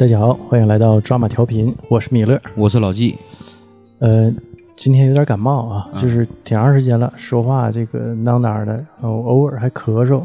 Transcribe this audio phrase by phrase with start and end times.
[0.00, 2.40] 大家好，欢迎来到抓马调频，我是米勒。
[2.56, 3.18] 我是老纪，
[3.98, 4.34] 呃，
[4.74, 10.24] 今天有点感冒啊，嗯就是挺长时间了，说话这个囔囔的，然后偶尔还咳嗽。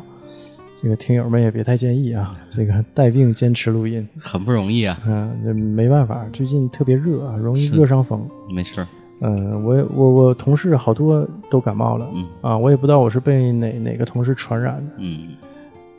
[0.82, 8.26] 这个听友们也别太介意啊， 这个带病坚持录音，很不容易啊，嗯、这没办法，最近特别热啊，容易热伤风。
[8.50, 8.88] 没事儿，
[9.24, 14.94] 嗯、我我我同事好多都感冒了嗯啊，我也不知道我是被哪哪个同事传染的。
[15.00, 15.36] 嗯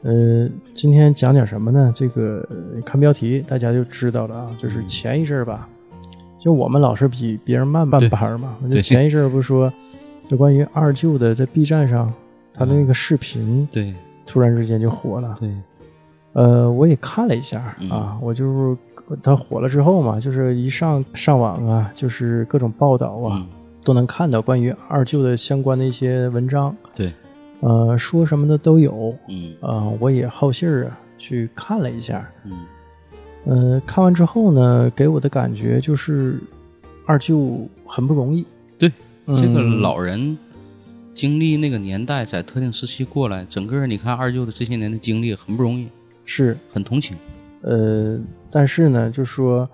[0.06, 1.92] 呃，今天讲点什么呢？
[1.92, 5.68] 这个呃看标题大家就知道了啊，就是嗯前一阵儿吧，
[6.38, 8.56] 就我们老是比别人慢半拍儿嘛。
[8.70, 9.72] 就前一阵儿不是说，
[10.28, 12.12] 就关于二舅的在 B 站上
[12.54, 13.92] 他的那个视频，对
[14.24, 15.36] 突然之间就火了。
[15.40, 15.52] 对，
[16.34, 18.76] 呃，我也看了一下嗯啊，我就是
[19.20, 23.48] 他火了之后嘛，就是一上上网啊，就是各种报道啊，嗯
[23.82, 27.12] 都能看到关于二舅的相关的一些文章，对，
[27.60, 29.16] 呃，说什么的都有。
[29.28, 32.30] 嗯啊、我也好信儿啊，去看了一下。
[32.44, 32.66] 嗯
[33.44, 36.40] 呃，看完之后呢，给我的感觉就是
[37.06, 38.44] 二舅很不容易。
[38.76, 38.92] 对，
[39.28, 40.36] 这个嗯老人
[41.12, 45.86] 经历那个年代，在特定时期过来，整个你看二舅的这些年的经历很不容易，
[46.24, 47.16] 是很同情，
[47.62, 48.18] 呃，
[48.50, 49.68] 但是呢，就说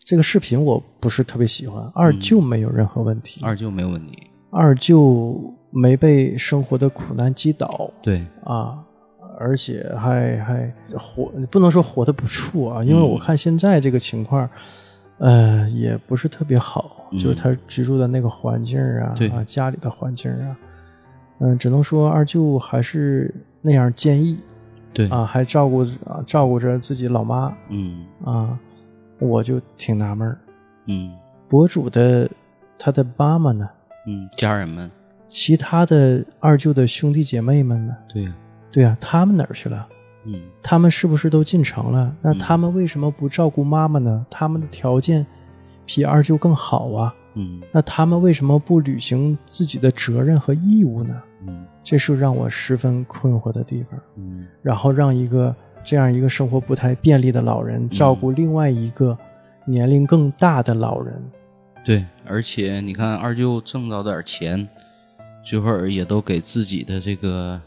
[0.00, 1.88] 这个视频我不是特别喜欢。
[1.94, 7.90] 二舅没有任何问题，二舅没有问题，二舅没被生活的苦难击倒。
[8.00, 8.78] 对，啊。
[9.36, 14.48] 而且还还活，不能说活得不错啊，因为嗯我看现在这个情况，
[15.18, 17.18] 呃，也不是特别好，嗯。
[17.18, 19.28] 就是他居住的那个环境啊，对。
[19.30, 20.56] 啊，家里的环境啊，
[21.40, 24.38] 嗯、只能说二舅还是那样坚毅
[24.92, 28.06] 对，啊，还照顾啊照顾着自己老妈嗯。
[28.24, 28.56] 啊，
[29.18, 30.38] 我就挺纳闷儿，
[30.86, 31.12] 嗯。
[31.48, 32.30] 博主的
[32.78, 33.68] 他的妈妈呢，
[34.06, 34.88] 嗯，家人们，
[35.26, 37.96] 其他的二舅的兄弟姐妹们呢？
[38.08, 38.34] 对呀，
[38.70, 39.86] 对啊，他们哪儿去了？
[40.26, 42.14] 嗯他们是不是都进城了？
[42.22, 44.24] 那嗯他们为什么不照顾妈妈呢？
[44.30, 45.26] 他们的条件
[45.84, 47.14] 比二舅更好啊。
[47.34, 51.20] 嗯那他们为什么不履行自己的责任和义务呢？
[51.46, 54.00] 嗯这是让我十分困惑的地方。
[54.16, 55.54] 嗯然后让一个
[55.84, 59.16] 这样一个生活不太便利的老人照顾另外一个
[59.66, 61.22] 年龄更大的老人，
[61.84, 64.66] 对，而且你看二舅挣着点钱，
[65.44, 67.60] 最后儿也都给自己的这个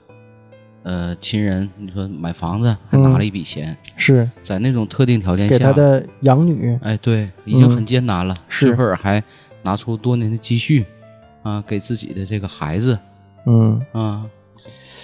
[0.84, 6.78] 呃亲人，你说买房子还拿了一笔钱，是在那种特定条件下，给他的养女。
[6.82, 9.24] 哎，对，已经很艰难了，是最后还
[9.64, 10.86] 拿出多年的积蓄
[11.44, 12.98] 啊，给自己的这个孩子
[13.46, 14.26] 嗯，啊，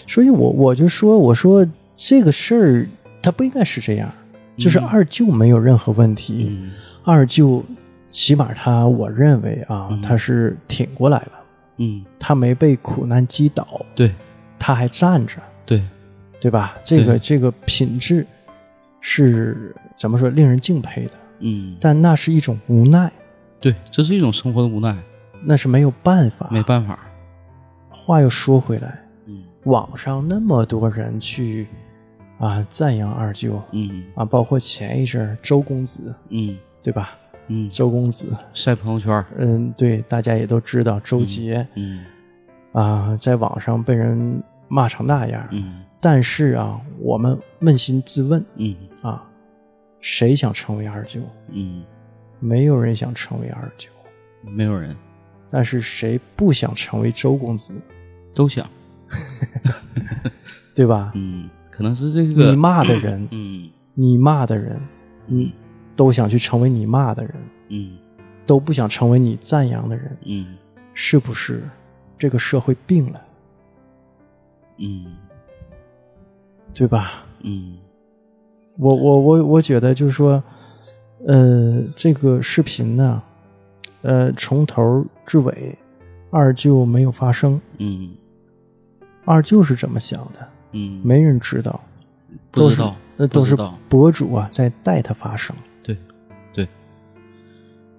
[0.08, 2.88] 所以我我就说，我说这个事儿
[3.22, 4.12] 他不应该是这样，
[4.58, 6.72] 就是嗯二舅没有任何问题，嗯
[7.04, 7.64] 二舅
[8.10, 11.32] 起码他我认为啊，嗯他是挺过来了，
[11.78, 14.14] 嗯，他没被苦难击倒，对。
[14.60, 15.84] 他还站着，对，
[16.40, 16.78] 对吧？
[16.86, 18.26] 这个这个品质
[19.02, 21.76] 是怎么说，令人敬佩的，嗯。
[21.82, 23.12] 但那是一种无奈，
[23.60, 24.98] 对，这是一种生活的无奈，
[25.42, 26.48] 那是没有办法。
[26.50, 26.98] 没办法，
[27.90, 29.44] 话又说回来，嗯。
[29.66, 31.68] 网上那么多人去
[32.40, 34.06] 啊赞扬二舅嗯。
[34.16, 36.58] 啊，包括前一阵周公子，嗯。
[36.82, 37.18] 对吧？
[37.48, 42.06] 嗯，周公子，晒朋友圈，嗯，对，大家也都知道周杰、嗯
[42.72, 45.48] 啊，在网上被人骂成那样。
[45.52, 49.24] 嗯但是啊，我们扪心自问嗯啊，
[50.02, 51.22] 谁想成为二舅？
[51.48, 51.82] 嗯，
[52.42, 53.90] 没有人想成为二舅。
[54.42, 54.94] 没有人
[55.50, 57.74] 但是谁不想成为周公子？
[58.34, 58.68] 都想，
[60.76, 61.12] 对吧？
[61.16, 64.78] 嗯，可能是这个，你骂的人，嗯你骂的人，
[65.26, 65.54] 你
[65.96, 67.34] 都想去成为你骂的人，
[67.70, 67.98] 嗯。
[68.46, 70.58] 都不想成为你赞扬的人，嗯。
[70.94, 71.64] 是不是？
[72.18, 73.22] 这个社会病了，
[74.78, 75.16] 嗯。
[76.74, 77.24] 对吧？
[77.42, 77.78] 嗯。
[78.78, 80.44] 我我我我觉得就是说，
[81.28, 83.22] 呃，这个视频呢，
[84.02, 85.78] 呃，从头至尾，
[86.32, 88.16] 二舅没有发声，嗯。
[89.26, 91.80] 二舅是怎么想的，嗯，没人知道，
[92.52, 93.56] 不知道，那都是
[93.88, 95.56] 博主啊在带他发声。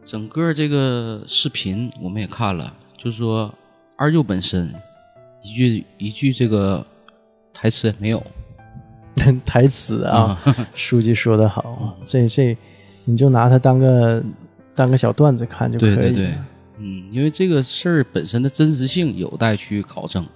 [0.04, 3.52] 整个这个视频我们也看了，就是说
[3.96, 4.72] 二舅本身
[5.42, 6.86] 一句一句这个
[7.52, 8.22] 台词也没有
[9.46, 12.56] 台词啊，啊， 书记说的好，这这
[13.04, 14.22] 你就拿它当个
[14.74, 15.96] 当个小段子看就可以了。
[15.96, 16.38] 对对对，
[16.78, 20.26] 嗯，因为这个事儿本身的真实性有待去考证。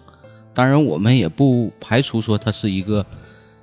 [0.55, 3.05] 当然，我们也不排除说它是一个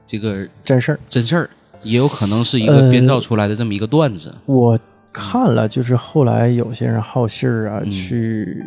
[0.06, 1.00] 这个真事儿。
[1.10, 1.50] 真事儿，
[1.82, 4.34] 也有可能是一个呃编造出来的这么一个段子。
[4.46, 4.80] 我
[5.16, 7.90] 看了，就是后来有些人好信儿啊，嗯。
[7.90, 8.66] 去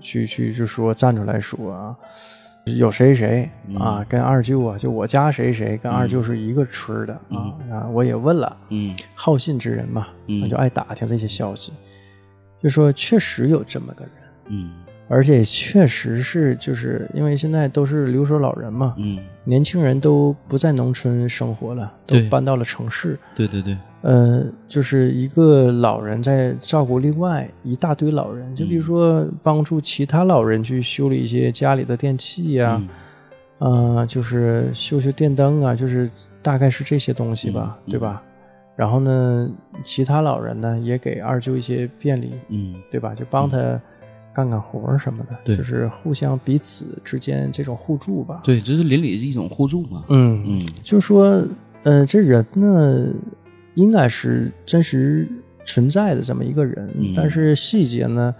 [0.00, 1.94] 去去就说站出来说啊，
[2.64, 3.76] 有谁谁嗯。
[3.76, 8.96] 啊，跟二舅啊，就我家谁谁跟二舅是一个村儿的啊啊，我也问了，嗯。
[9.14, 10.40] 好信之人嘛，嗯。
[10.40, 11.72] 那就爱打听这些消息，
[12.62, 14.12] 就说确实有这么个人，
[14.46, 14.70] 嗯。
[15.12, 22.28] 而且确实是就是因为现在都是留守老人嘛，嗯，年轻人都不在农村生活了，都对。
[22.28, 23.18] 搬到了城市。
[23.34, 32.80] 对对对，呃，就是一个老人在照顾另外一大堆老人，就比如说帮助其他老人去修理一些家里的电器呀、
[33.58, 36.10] 嗯呃，就是修修电灯啊，就是
[36.40, 38.22] 大概是这些东西吧，嗯对吧？
[38.74, 39.50] 然后呢，
[39.84, 43.14] 其他老人呢也给二舅一些便利，嗯对吧？
[43.14, 43.58] 就帮他
[44.32, 48.40] 干干活什么的，对就是互相彼此之间这种互助吧。
[48.42, 50.04] 对，这是邻里的一种互助嘛。
[50.08, 51.44] 嗯嗯就说，
[51.84, 53.08] 呃，这人呢，
[53.74, 55.28] 应该是真实
[55.64, 58.34] 存在的这么一个人，嗯但是细节呢，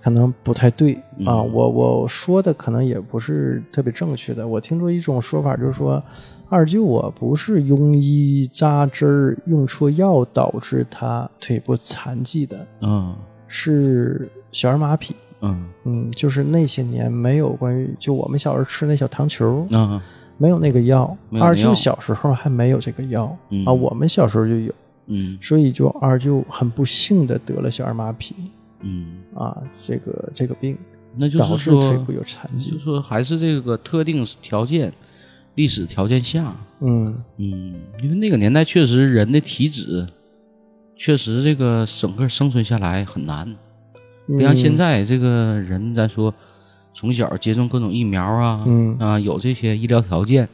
[0.00, 1.42] 可能不太对、嗯啊。
[1.42, 4.46] 我我说的可能也不是特别正确的。
[4.46, 6.02] 我听说一种说法，就是说，
[6.48, 15.12] 二舅啊，不是庸医扎针儿用错药导致他腿部残疾的，嗯是小儿麻痹。
[15.42, 20.02] 嗯嗯，就是那些年没有关于，就我们小时候吃那小糖球，啊
[20.38, 21.16] 没有那个药。
[21.32, 23.64] 二舅小时候还没有这个药、嗯。
[23.64, 24.72] 啊，我们小时候就有，
[25.06, 25.38] 嗯。
[25.40, 28.32] 所以就二舅很不幸的得了小儿麻痹
[28.80, 29.56] 嗯，啊，
[29.86, 30.76] 这个这个病
[31.16, 32.70] 那就导是说致腿部，有残疾。
[32.70, 32.82] 就疾。
[32.82, 34.92] 说还是这个特定条件、
[35.54, 37.16] 历史条件下，嗯。
[37.38, 40.06] 嗯，因为那个年代确实人的体质，
[40.94, 43.56] 确实这个整个生存下来很难。
[44.26, 46.34] 不像现在这个人，咱说
[46.96, 50.48] 从小接种各种疫苗啊，嗯啊，有这些医疗条件，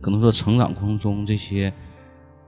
[0.00, 1.72] 可能说成长过程中这些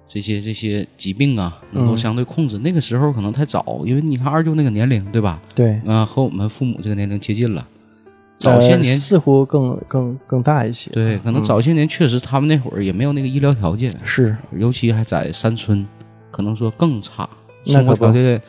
[0.06, 2.56] 这些这些疾病啊，能够嗯相对控制。
[2.58, 5.43] 那个时候可能太早，因为你看二舅那个年龄，对吧？
[5.52, 7.67] 对，啊，和我们父母这个年龄接近了。
[8.38, 10.88] 早些年呃似乎更更更大一些。
[10.93, 15.85] 对，可能嗯早些年确实他们那会儿也没有那个医疗条件，是尤其还在山村，
[16.31, 17.29] 可能说更差，
[17.64, 18.41] 生活条件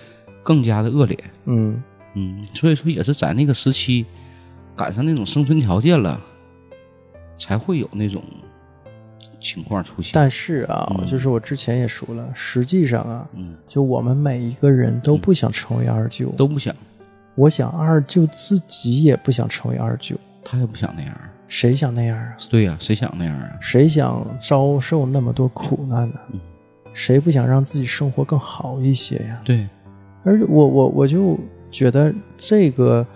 [0.44, 1.18] 更加的恶劣。
[1.46, 1.82] 嗯
[2.14, 4.06] 嗯，所以说也是在那个时期
[4.76, 6.20] 赶上那种生存条件了，
[7.38, 8.24] 才会有那种
[9.40, 10.12] 情况出现。
[10.14, 16.76] 但是啊，嗯就是我之前也说了，实际上啊，嗯，就我们每一个人都不想成为二舅，都不想，
[17.36, 21.16] 我想二舅自己也不想成为二舅，他也不想那样。
[21.48, 22.36] 谁想那样啊？
[22.50, 23.58] 对呀、谁想那样啊？
[23.60, 26.16] 谁想遭受那么多苦难呢？
[26.34, 26.40] 嗯
[26.94, 29.42] 谁不想让自己生活更好一些呀？
[29.46, 29.66] 对，
[30.26, 31.40] 而我我我就
[31.72, 33.08] 觉得这个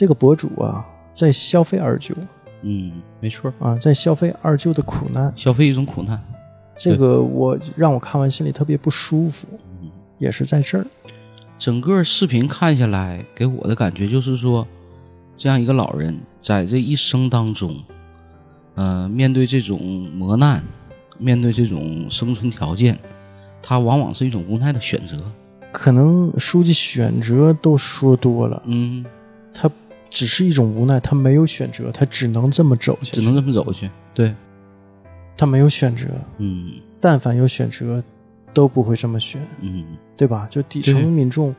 [0.00, 0.82] 这个博主啊，
[1.12, 2.14] 在消费二舅
[2.62, 6.18] 嗯，没错，啊，在消费二舅的苦难，消费一种苦难。
[6.74, 9.46] 这个我让我看完心里特别不舒服，
[9.82, 10.86] 嗯也是在这儿。
[11.58, 14.66] 整个视频看下来，给我的感觉就是说，
[15.36, 17.76] 这样一个老人在这一生当中，
[18.76, 19.78] 呃，面对这种
[20.14, 20.64] 磨难，
[21.18, 22.98] 面对这种生存条件，
[23.62, 25.18] 他往往是一种无奈的选择。
[25.70, 29.04] 可能书记选择都说多了，嗯，
[29.52, 29.70] 他
[30.10, 33.90] 只是一种无奈，他没有选择，他只能这么走下去，只能这么走下去。
[34.12, 34.34] 对，
[35.36, 36.06] 他没有选择，
[36.38, 38.02] 嗯但凡有选择，
[38.52, 40.46] 都不会这么选，嗯，对吧？
[40.50, 41.54] 就底对层民众，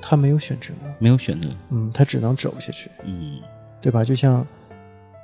[0.00, 1.48] 他没有选择，没有选择。
[1.70, 3.40] 嗯，他只能走下去，嗯
[3.80, 4.02] 对吧？
[4.02, 4.44] 就像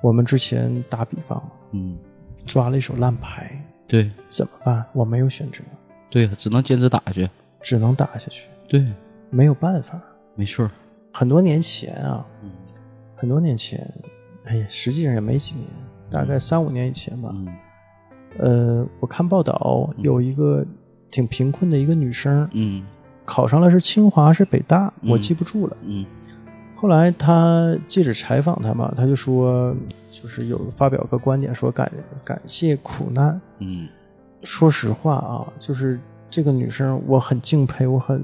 [0.03, 1.99] 我们之前打比方嗯，
[2.47, 4.85] 抓了一手烂牌，对怎么办？
[4.93, 5.63] 我没有选择，
[6.11, 7.29] 对，只能坚持打下去。
[7.61, 8.85] 只能打下去，对，
[9.31, 10.01] 没有办法。
[10.35, 10.69] 没错。
[11.13, 12.51] 很多年前啊，嗯。
[13.15, 13.89] 很多年前，
[14.45, 15.67] 哎呀，实际上也没几年，
[16.11, 17.31] 大概三五年以前吧。
[17.33, 17.49] 嗯。
[18.39, 20.65] 呃，我看报道，有一个
[21.11, 22.85] 挺贫困的一个女生，嗯。
[23.25, 25.11] 考上了是清华是北大，嗯。
[25.11, 25.77] 我记不住了。
[25.83, 26.05] 嗯。
[26.75, 29.73] 后来他记者采访他嘛，他就说，
[30.11, 31.91] 就是有发表个观点，说感
[32.25, 33.41] 感谢苦难。
[33.59, 33.89] 嗯。
[34.43, 38.21] 说实话啊，就是这个女生，我很敬佩，我很，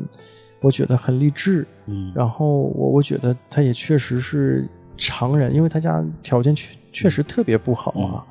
[0.61, 1.67] 我觉得很励志。
[1.87, 8.27] 嗯，然后我我觉得他也确实是常人，因为他家条件确确实特别不好啊，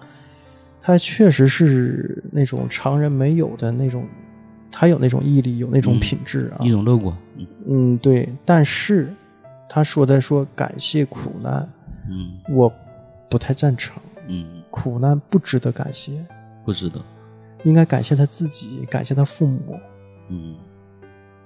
[0.82, 4.08] 他确实是那种常人没有的那种，
[4.72, 6.66] 他有那种毅力，有那种嗯品质啊。
[6.66, 7.16] 一种乐观。
[7.38, 8.28] 嗯嗯，对。
[8.46, 9.14] 但是
[9.70, 11.68] 他说的说感谢苦难，
[12.10, 12.72] 嗯我
[13.30, 16.24] 不太赞成，嗯，苦难不值得感谢，
[16.66, 17.02] 不值得。
[17.64, 19.80] 应该感谢他自己，感谢他父母。
[20.30, 20.56] 嗯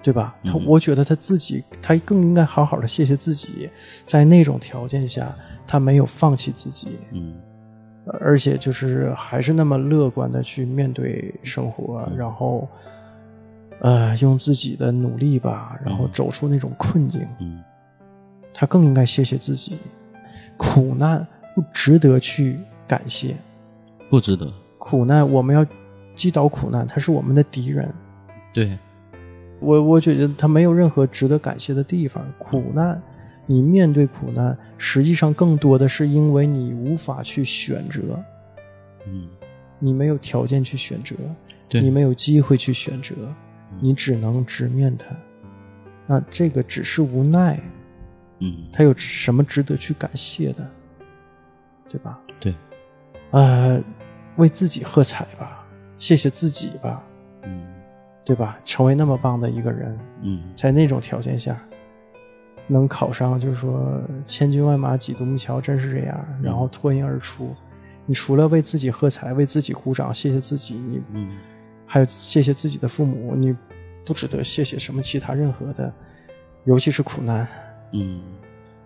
[0.02, 0.34] 对吧？
[0.44, 3.70] 他嗯我觉得他自己，他更应该好好的谢谢自己，
[4.04, 5.34] 在那种条件下，
[5.66, 7.40] 他没有放弃自己，嗯
[8.20, 12.68] 而且就是还是那么乐观的去面对生活，嗯然后，
[13.80, 17.26] 呃，用自己的努力吧，然后嗯走出那种困境。
[17.38, 17.62] 嗯
[18.54, 19.78] 他更应该谢谢自己，
[20.58, 23.34] 苦难不值得去感谢。
[24.10, 24.52] 不值得。
[24.78, 25.64] 苦难我们要
[26.14, 27.88] 击倒苦难，他是我们的敌人。
[28.52, 28.78] 对，
[29.62, 32.24] 我我觉得他没有任何值得感谢的地方。
[32.38, 33.00] 苦难，
[33.46, 38.22] 你面对苦难，实际上更多的是因为你无法去选择，
[39.06, 39.28] 嗯，
[39.78, 41.14] 你没有条件去选择，
[41.68, 43.14] 对，你没有机会去选择，
[43.80, 45.06] 你只能直面它。
[46.06, 47.60] 那这个只是无奈，
[48.40, 50.68] 嗯，他有什么值得去感谢的，
[51.88, 52.20] 对吧？
[52.40, 52.54] 对，
[53.30, 53.80] 呃，
[54.36, 55.64] 为自己喝彩吧，
[55.96, 57.11] 谢谢自己吧，嗯
[58.24, 58.58] 对吧？
[58.64, 60.42] 成为那么棒的一个人，嗯。
[60.54, 61.56] 在那种条件下，
[62.66, 67.54] 能考上，就是说千军万马挤独木桥，真是这样，然后脱颖而出。
[68.06, 71.28] 你除了为自己喝彩，为自己鼓掌，谢谢自己，你嗯。
[71.86, 73.54] 还有谢谢自己的父母，你
[74.04, 75.92] 不值得谢谢什么其他任何的，
[76.64, 77.46] 尤其是苦难。
[77.92, 78.22] 嗯。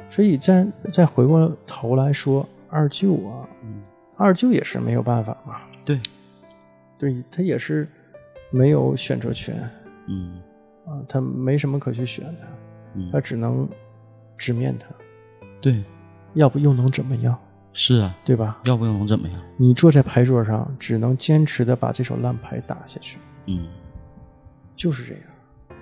[0.09, 3.83] 所以再再回过头来说，二舅啊，嗯，
[4.17, 6.01] 二舅也是没有办法嘛，对，
[6.97, 7.89] 对他也是
[8.51, 9.57] 没有选择权。
[10.07, 10.41] 嗯。
[10.87, 12.43] 啊，他没什么可去选的，
[12.95, 13.11] 嗯。
[13.11, 13.69] 他，只能
[14.37, 14.89] 直面他，
[15.61, 15.83] 对，
[16.35, 17.37] 要不又能怎么样，
[17.73, 18.61] 是啊，对吧？
[18.65, 19.41] 要不又能怎么样？
[19.57, 23.67] 你坐在牌桌上，只能坚持的把这手烂牌打下去，嗯。
[24.77, 25.23] 就是这样。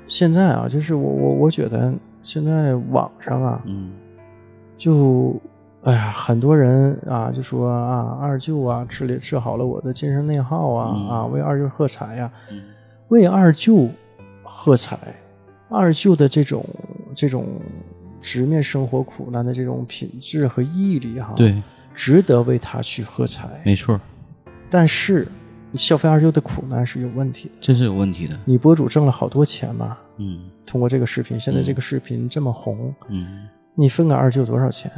[0.07, 1.93] 现在啊，就是我我我觉得
[2.23, 3.93] 现在网上啊，嗯。
[4.77, 5.41] 就
[5.85, 12.63] 哎呀，很多人啊就说啊，二舅啊治理治好了我的精神内耗啊、嗯啊，为二舅喝彩呀、嗯
[13.09, 13.87] 为二舅
[14.43, 14.99] 喝彩，
[15.69, 16.65] 二舅的这种
[17.15, 17.47] 这种
[18.23, 21.63] 直面生活苦难的这种品质和毅力哈，，对，
[21.95, 23.47] 值得为他去喝彩。
[23.63, 24.01] 没错，
[24.71, 25.29] 但是
[25.75, 28.37] 消费二舅的苦难是有问题的，这是有问题的。
[28.47, 34.91] 你博主挣了好多钱嘛，嗯通过这个视频，现在这个视频这么红，嗯你分给二舅多少钱，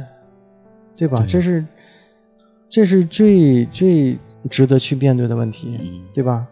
[0.97, 1.19] 对吧？
[1.19, 1.65] 对这是
[2.67, 6.45] 这是最最值得去面对的问题，嗯，对吧？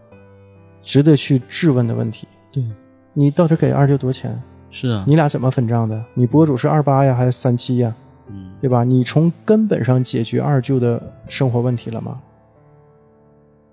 [0.82, 2.28] 值得去质问的问题。
[2.52, 2.64] 对，
[3.14, 4.42] 你到底给二舅多少钱？
[4.70, 6.02] 是啊，你俩怎么分账的？
[6.14, 7.94] 你博主是二八呀，还是三七呀？
[8.30, 8.84] 嗯对吧？
[8.84, 12.20] 你从根本上解决二舅的生活问题了吗？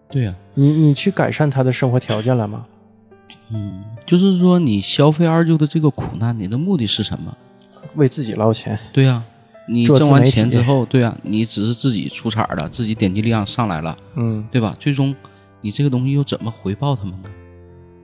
[0.09, 2.67] 对呀，你你去改善他的生活条件了吗？
[3.51, 7.37] 嗯，就是说你消费二舅的这个苦难，你的目的是什么？
[7.95, 9.23] 为自己捞钱，对呀、
[9.69, 14.77] 你挣完钱之后，对啊、你只是自己出彩了，自己点击量上来了，嗯，对吧？
[14.79, 15.15] 最终
[15.61, 17.31] 你这个东西又怎么回报他们呢？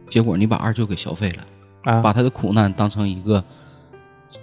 [0.09, 1.45] 结果你把二舅给消费了，
[1.83, 3.43] 啊，把他的苦难当成一个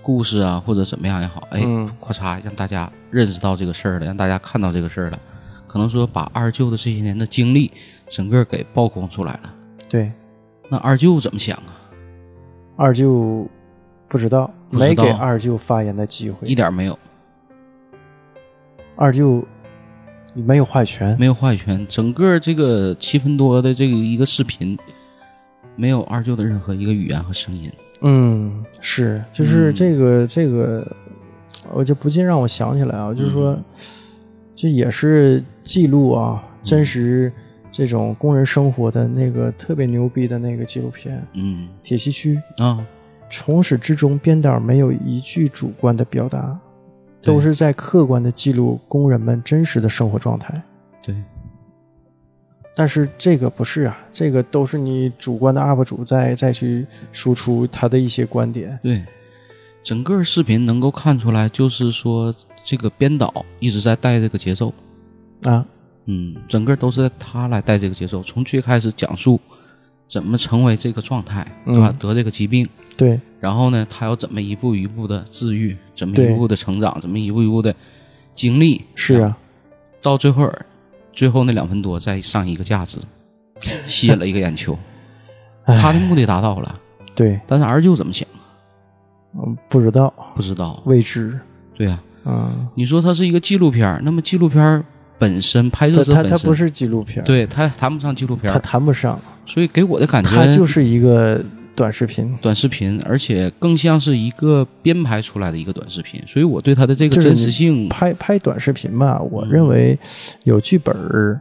[0.02, 5.20] 故事啊，或者怎么样也好，哎，嗯咔嚓让大家认识到这个事儿了，让大家看到这个事儿了，
[5.68, 7.72] 可能说把二舅的这些年的经历
[8.08, 9.54] 整个给曝光出来了。
[9.88, 10.12] 对，
[10.70, 11.80] 那二舅怎么想啊？
[12.76, 13.48] 二舅
[14.08, 17.00] 不知道，不知道没给二舅发言的机会一，点没有，
[18.96, 19.44] 二舅
[20.34, 21.86] 没有话语权，没有话语权。
[21.88, 24.78] 整个这个七分多的这个一个视频，
[25.76, 27.72] 没有二舅的任何一个语言和声音。
[28.02, 29.74] 嗯，是，就是嗯。
[29.74, 30.86] 这个、这个，
[31.74, 33.64] 我就不禁让我想起来啊，就是说嗯，
[34.54, 37.32] 这也是记录啊，真实
[37.72, 42.86] 这种工人生活的那个特别牛逼的那个纪录片《嗯铁西区》，啊，
[43.30, 46.65] 从始至终编导没有一句主观的表达，对
[47.22, 50.62] 都是在客观的记录工人们真实的生活状态。
[51.02, 51.16] 对，
[52.76, 58.78] 但是这个不是啊，这个都是你主观的 UP 主在再去输出他的一些观点。
[58.84, 59.04] 对，
[59.84, 64.74] 整个视频能够看出来，就是说这个编导一直在带这个节奏，
[65.44, 65.66] 啊，
[66.06, 69.40] 嗯，整个都是他来带这个节奏，从最开始讲述
[70.08, 71.90] 怎么成为这个状态，对吧？
[71.92, 76.28] 嗯得这个疾病，嗯对，然后呢，他要怎么一步一步的治愈，怎么一对。
[76.30, 77.74] 步步的成长，怎么一步一步的
[78.34, 79.38] 经历，是啊，
[80.02, 80.52] 到最后，
[81.12, 83.00] 最后那两分多再上一个价值，
[83.86, 84.78] 吸引了一个眼球，
[85.66, 86.80] 他的目的达到了，
[87.16, 88.28] 对，但是二舅怎么想？
[89.38, 90.82] 嗯，不知道，不知道。
[90.86, 91.38] 未知，
[91.74, 94.86] 对啊、嗯，你说它是一个纪录片儿，那么纪录片儿
[95.20, 101.40] 本身拍摄他者本身，他他不是纪录片，，对他谈不上纪录片他，谈不上，所以给我的感觉它就是一个
[101.76, 109.50] 短视频，短视频，而且更像是一个编排出来的一个短视频，所以我对它的这个真实性，拍拍短视频吧，我嗯。
[109.50, 109.98] 认为
[110.44, 111.40] 有剧本儿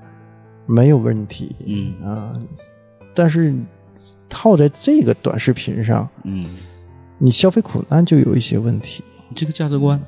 [0.66, 1.94] 没有问题，嗯。
[2.04, 2.32] 啊，
[3.14, 3.54] 但是
[4.28, 6.46] 套在这个短视频上，嗯，
[7.18, 9.04] 你消费苦难就有一些问题，
[9.36, 10.00] 这个价值观，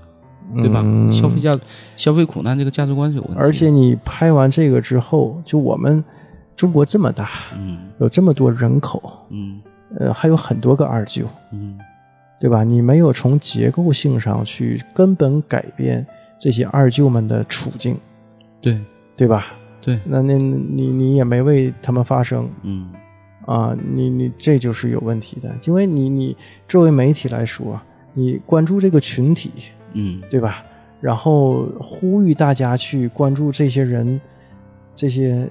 [0.56, 0.82] 对吧？
[0.84, 1.10] 嗯。
[1.12, 1.58] 消费价
[1.96, 6.04] 消费苦难这个价值观是有问题，而且你拍完这个之后，就我们
[6.56, 7.78] 中国这么大，嗯。
[7.98, 9.60] 有这么多人口，嗯。
[9.98, 11.78] 呃，还有很多个二舅，嗯。
[12.40, 12.64] 对吧？
[12.64, 16.06] 你没有从结构性上去根本改变
[16.38, 17.98] 这些二舅们的处境，
[18.60, 18.78] 对。
[19.16, 19.46] 对吧？
[19.80, 22.48] 对，那那你你也没为他们发声。
[22.62, 22.90] 嗯。
[23.46, 26.36] 啊，你你这就是有问题的，因为你你
[26.66, 27.80] 作为媒体来说，
[28.12, 29.50] 你关注这个群体，
[29.92, 30.20] 嗯。
[30.28, 30.64] 对吧？
[31.00, 34.20] 然后呼吁大家去关注这些人，
[34.94, 35.48] 这些，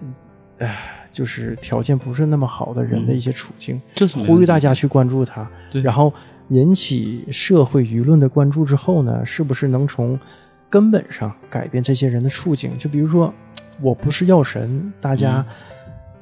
[0.60, 5.82] 唉，就是条件不是那么好的人的一些处境，这是呼吁大家去关注他，对。
[5.82, 6.14] 然后
[6.50, 10.20] 引起社会舆论的关注之后呢，是不是能从
[10.70, 12.78] 根本上改变这些人的处境？
[12.78, 13.34] 就比如说，
[13.82, 15.56] 我不是药神，大家嗯。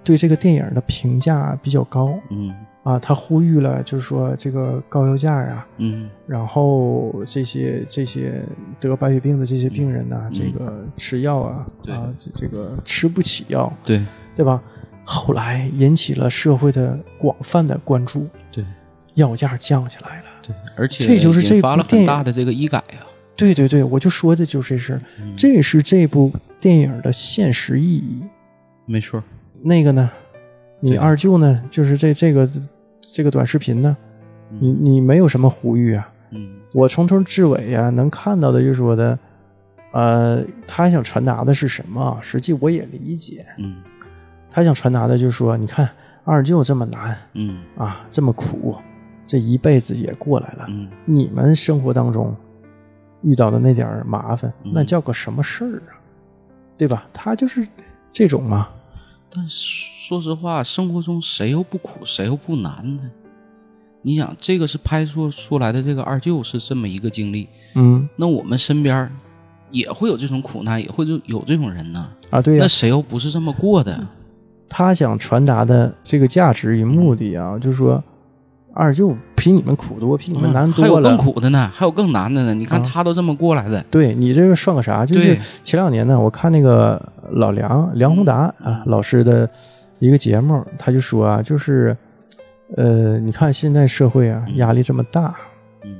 [0.05, 2.53] 对这个电影的评价比较高嗯。
[2.83, 6.09] 啊，他呼吁了，就是说这个高药价呀、嗯。
[6.27, 8.43] 然后这些这些
[8.81, 10.31] 得白血病的这些病人呢、嗯。
[10.33, 11.95] 这个吃药啊对。
[11.95, 14.03] 啊，这这个吃不起药，对
[14.35, 14.61] 对吧？
[15.05, 18.65] 后来引起了社会的广泛的关注，对
[19.15, 20.25] 药价降下来了。
[20.41, 22.99] 对，而且这就是这引发了很部电影大的这个医改呀。
[23.35, 25.01] 对对对，我就说的就是这事
[25.35, 28.21] 这是这部电影的现实意义。
[28.85, 29.21] 没错，
[29.61, 30.09] 那个呢，
[30.79, 32.49] 你二舅呢，就是这这个
[33.11, 33.97] 这个短视频呢，
[34.49, 36.09] 你嗯你没有什么呼吁啊。
[36.31, 39.17] 嗯我从头至尾呀、能看到的就是说的，
[39.91, 42.19] 呃，他想传达的是什么啊？
[42.21, 43.75] 实际我也理解，嗯
[44.55, 45.89] 他想传达的就是说，你看
[46.23, 48.77] 二舅这么难嗯啊，这么苦，
[49.25, 52.35] 这一辈子也过来了，嗯你们生活当中
[53.23, 55.97] 遇到的那点儿麻烦，嗯那叫个什么事儿啊？
[56.77, 57.07] 对吧？
[57.11, 57.67] 他就是
[58.11, 58.69] 这种嘛。
[59.35, 63.09] 但说实话，生活中谁又不苦，谁又不难呢？
[64.03, 69.09] 你想，这个是拍出出来的，这个二舅是这么一个经历，嗯那我们身边
[69.71, 72.07] 也会有这种苦难，也会有有这种人呢。
[72.29, 74.07] 啊，对呀、那谁又不是这么过的？
[74.75, 78.03] 他想传达的这个价值与目的啊，就是说，
[78.73, 81.09] 二舅比你们苦多，比你们难嗯还有多了。
[81.09, 82.55] 更苦的呢，还有更难的呢。
[82.55, 85.05] 你看啊他都这么过来的，对你这个算个啥？
[85.05, 86.99] 就是前两年呢，我看那个
[87.33, 89.47] 老梁梁宏达嗯啊老师的
[89.99, 91.95] 一个节目，他就说啊，就是
[92.75, 95.35] 呃，你看现在社会啊嗯压力这么大，
[95.83, 95.95] 嗯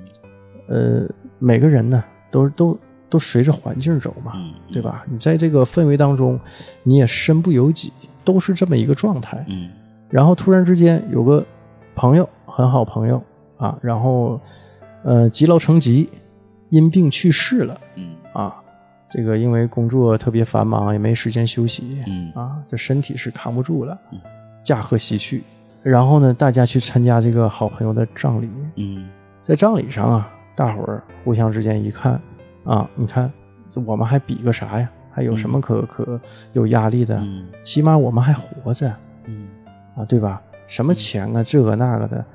[0.67, 1.07] 呃，
[1.38, 2.75] 每个人呢都都
[3.07, 4.81] 都随着环境走嘛，嗯，对？
[4.81, 5.05] 吧？
[5.07, 6.39] 你在这个氛围当中，
[6.81, 9.43] 你也身不由己，都是这么一个状态。
[9.47, 9.69] 嗯
[10.09, 11.43] 然后突然之间有个
[11.95, 13.19] 朋友，很好朋友
[13.57, 14.39] 啊，然后
[15.03, 16.07] 呃积劳成疾，
[16.69, 18.55] 因病去世了嗯啊。
[19.09, 24.19] 这个因为工作特别繁忙，也没时间休息嗯啊，这身体是扛不住了嗯，
[24.63, 25.43] 驾鹤西去。
[25.83, 29.09] 然后呢，大家去参加这个好朋友的葬礼，嗯
[29.43, 32.19] 在葬礼上啊，大伙儿互相之间一看
[32.63, 33.31] 啊，你看
[33.69, 34.89] 这我们还比个啥呀？
[35.13, 36.19] 还有什么可可
[36.54, 37.17] 有压力的？
[37.17, 38.93] 嗯起码我们还活着。
[39.26, 39.47] 嗯
[39.95, 40.41] 啊，对吧？
[40.67, 42.26] 什么钱啊，这个那个的，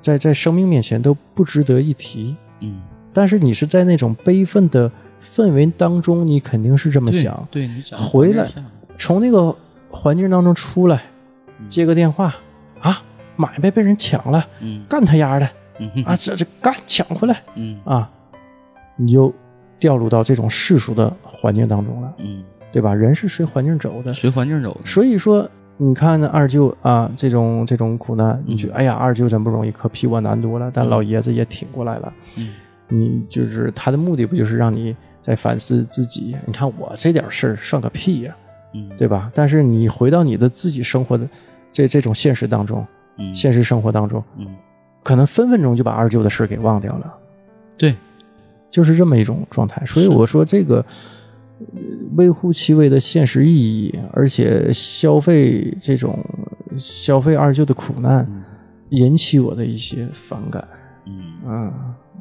[0.00, 2.36] 在在生命面前都不值得一提。
[2.60, 7.48] 嗯，但是你是在那种悲愤的氛围当中，你肯定是这么想。
[7.50, 8.46] 对你想回来
[8.98, 9.54] 从那个
[9.90, 11.02] 环境当中出来，
[11.58, 12.34] 嗯接个电话
[12.80, 13.02] 啊，
[13.36, 18.10] 买卖被人抢了，嗯干他丫的嗯啊，这这干抢回来嗯啊，
[18.96, 19.32] 你就
[19.78, 22.94] 掉入到这种世俗的环境当中了，嗯，对吧？
[22.94, 30.70] 人是随环境走的，随环境走的，所以说，你看那二舅啊，这种这种苦难，你觉得、哎呀，二舅真不容易，可比我难多了。
[30.72, 32.12] 但嗯老爷子也挺过来了。
[32.38, 32.54] 嗯
[32.88, 36.36] 你就是他的目的，不就是让你在反思自己？
[36.46, 38.36] 你看我这点事儿算个屁呀、
[38.74, 39.28] 嗯对吧？
[39.34, 41.28] 但是你回到你的自己生活的
[41.72, 42.86] 这这种现实当中，
[43.18, 44.46] 嗯现实生活当中，嗯
[45.02, 47.12] 可能分分钟就把二舅的事给忘掉了。
[47.76, 47.96] 对
[48.70, 49.84] 就是这么一种状态。
[49.86, 50.84] 所以我说这个
[51.58, 51.66] 呃
[52.16, 56.18] 微乎其微的现实意义，而且消费这种
[56.76, 58.42] 消费二舅的苦难，嗯
[58.90, 60.66] 引起我的一些反感。
[61.06, 61.72] 嗯啊，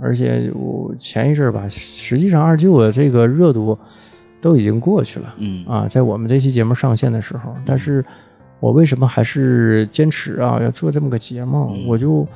[0.01, 3.77] 而且我前一阵儿吧，实际上二舅的这个热度
[4.39, 8.03] 都已经过去了嗯啊，在我们这期节目上线的时候，但是
[8.60, 11.71] 我为什么还是坚持啊要做这么个节目？
[11.71, 12.27] 嗯我就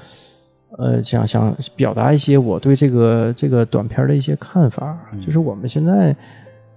[0.80, 5.22] 呃想想表达一些我对这个这个短片的一些看法，嗯。
[5.22, 6.16] 就是我们现在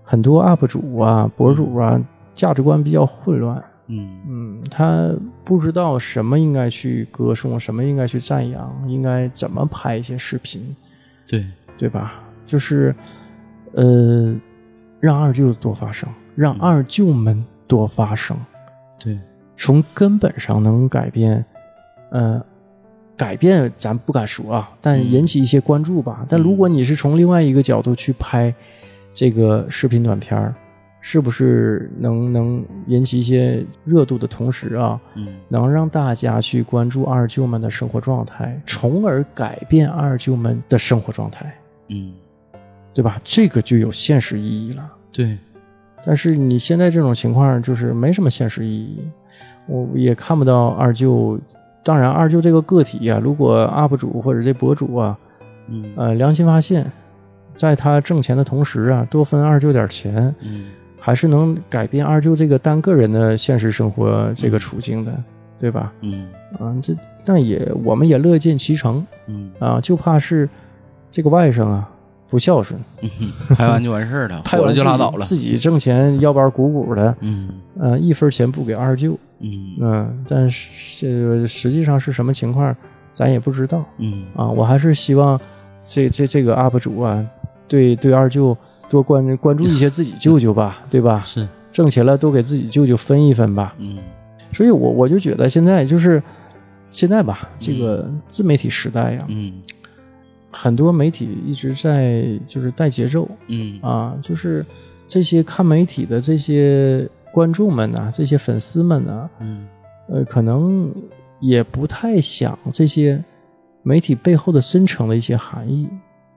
[0.03, 1.99] 很多 UP 主啊、博主啊，
[2.35, 3.63] 价值观比较混乱。
[3.87, 4.21] 嗯。
[4.29, 5.11] 嗯，他
[5.45, 10.75] 不知道什么应该去歌颂，什么应该去赞扬，应该怎么拍一些视频，
[11.27, 11.47] 对。
[11.79, 12.23] 对吧？
[12.47, 12.95] 就是，
[13.73, 14.37] 呃，
[15.01, 16.61] 让二舅多发声，让嗯。
[16.61, 18.37] 二舅们多发声，
[19.01, 19.19] 对。
[19.57, 21.45] 从根本上能改变，
[22.11, 22.41] 呃，
[23.23, 26.27] 改变咱不敢说啊，但嗯引起一些关注吧。
[26.29, 28.53] 但如果你是从另外一个角度去拍
[29.15, 30.53] 这个视频短片儿，
[31.01, 41.55] 是不是能能引起一些热度的同时啊，嗯能让大家去关注二舅们的生活状态，从而改变二舅们的生活状态？
[41.91, 42.13] 嗯
[42.93, 43.21] 对吧？
[43.23, 44.93] 这个就有现实意义了。
[45.13, 45.39] 对，
[46.05, 48.99] 但是你现在这种情况就是没什么现实意义，
[49.67, 51.39] 我也看不到二舅。
[51.85, 55.19] 当然，二舅这个个体呀、如果 UP 主或者这博主啊，
[55.69, 55.93] 嗯。
[55.97, 56.91] 呃，良心发现，
[57.57, 60.67] 在他挣钱的同时啊，多分二舅点钱，嗯。
[60.99, 65.13] 还是能改变二舅这个单个人的现实生活这个处境的，
[65.59, 65.93] 对吧？
[66.03, 66.29] 嗯。
[66.61, 69.51] 啊，这但也我们也乐见其成嗯。
[69.59, 70.49] 啊，就怕是
[71.11, 71.89] 这个外甥啊
[72.29, 73.11] 不孝顺，嗯，
[73.57, 75.27] 拍完就完事儿了， 拍完自己就拉倒了。
[75.27, 77.49] 自己挣钱腰包鼓鼓的，嗯。
[77.81, 82.75] 呃，一分钱不给二舅，嗯嗯，但是实际上是什么情况，
[83.13, 84.49] 咱也不知道嗯啊。
[84.49, 85.39] 我还是希望
[85.87, 87.25] 这这这个 UP 主啊，
[87.69, 88.57] 对对二舅
[88.89, 91.23] 多关关注一些自己舅舅吧，对吧？
[91.27, 93.75] 是挣钱了多给自己舅舅分一分吧。
[93.79, 93.99] 嗯
[94.55, 96.23] 所以我我就觉得现在就是
[96.91, 99.55] 现在吧，这个自媒体时代呀、嗯
[100.55, 104.63] 很多媒体一直在就是带节奏嗯啊，就是
[105.09, 109.67] 这些看媒体的这些观众们呐、这些粉丝们呐、嗯。
[110.09, 110.93] 呃，可能
[111.41, 113.23] 也不太想这些
[113.83, 115.89] 媒体背后的深层的一些含义，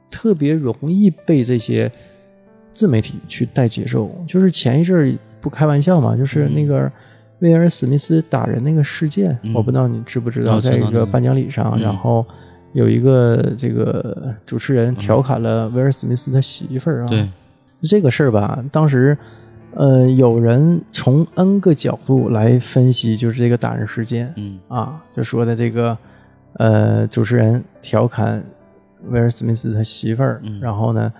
[0.10, 1.92] 特别容易被这些
[2.74, 4.10] 自媒体去带节奏。
[4.28, 6.90] 就是前一阵儿不开玩笑嘛，就是那个
[7.40, 9.54] 威尔史密斯打人那个事件，嗯。
[9.54, 11.82] 我不知道你知不知道，在一个颁奖礼上，嗯。
[11.82, 12.26] 然后
[12.74, 17.28] 有一个这个主持人调侃了威尔史密斯他媳妇儿啊，对。
[17.82, 19.18] 这个事儿吧，当时，
[19.76, 25.98] 呃，有人从 N 个角度来分析，就是这个打人事件嗯啊，就说的这个，
[26.54, 28.44] 呃，主持人调侃
[29.10, 31.12] 威尔史密斯他媳妇儿，嗯然后呢，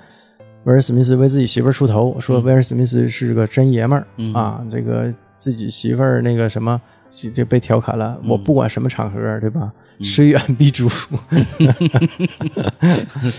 [0.64, 6.82] 威尔史密斯为自己媳妇儿出头，说嗯威尔史密斯是个真爷们儿、嗯啊，这个自己媳妇儿那个什么。
[7.12, 9.72] 就就被调侃了，嗯我不管什么场合，对吧？
[10.02, 10.90] 虽远必诛，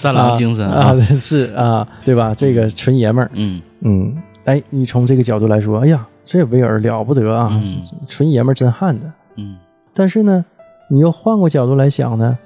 [0.01, 2.33] 战狼精神啊，啊是啊，对吧？
[2.35, 9.11] 这个纯爷们儿，嗯嗯，哎，你从这个角度来说，哎呀，这威尔了不得啊，嗯纯爷们儿真汉子。
[9.37, 9.57] 嗯
[9.93, 10.45] 但是呢，
[10.91, 12.37] 你又换过角度来想呢，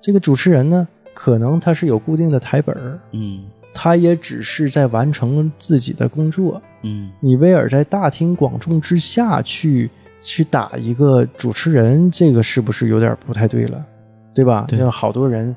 [0.00, 6.60] 这个主持人呢，可能他是有固定的台本儿，嗯他也只是在完成自己的工作。
[6.82, 9.90] 嗯你威尔在大庭广众之下去
[10.22, 13.84] 去打一个主持人，这个是不是有点不太对了？
[14.34, 14.64] 对吧？
[14.68, 15.54] 对有好多人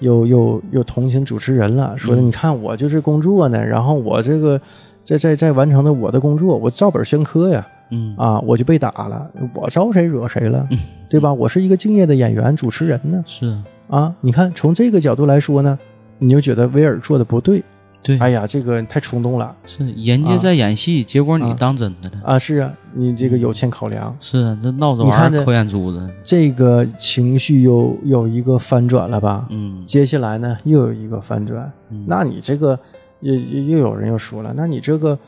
[0.00, 4.60] 又又又同情主持人了，说你看我就是工作呢，然后我这个
[5.08, 10.66] 在在在完成的我的工作，我照本宣科呀，嗯啊，我就被打了，我招谁惹谁了？
[10.70, 11.32] 嗯对吧？
[11.32, 15.78] 我是一个敬业的演员、主持人呢，是啊啊，你看从这个角度来说呢，
[16.18, 17.64] 你就觉得威尔做的不对，
[18.02, 22.16] 对哎呀，这个太冲动了是人家在演戏，结果你当真的了。
[22.22, 22.38] 啊！
[22.38, 24.14] 是啊，你这个有欠考量。
[24.20, 26.06] 是啊，这闹着玩儿抠眼珠子。
[26.22, 29.46] 这个情绪又有一个翻转了吧？
[29.48, 31.72] 嗯接下来呢，又有一个翻转。
[31.90, 32.78] 嗯那你这个
[33.20, 35.18] 又又又有人又说了，那你这个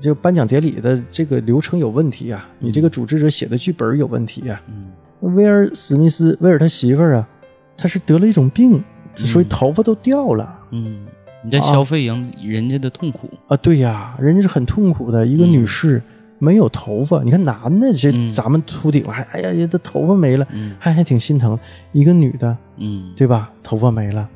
[0.00, 4.60] 这个颁奖典礼的这个流程有问题啊，你这个组织者写的剧本有问题啊。
[4.68, 4.86] 嗯
[5.20, 7.28] 威尔史密斯，威尔他媳妇儿啊，
[7.76, 8.80] 他是得了一种病，
[9.16, 10.60] 所以头发都掉了。
[10.70, 11.04] 嗯，
[11.42, 13.28] 你在消费人人家的痛苦。
[13.48, 16.00] 啊，对呀，人家是很痛苦的一个嗯女士，
[16.38, 17.20] 没有头发。
[17.24, 21.58] 你看男的这嗯咱们秃顶了，还哎呀，这头发没了，嗯还还挺心疼。
[21.90, 23.50] 一个女的，嗯对吧？
[23.64, 24.28] 头发没了，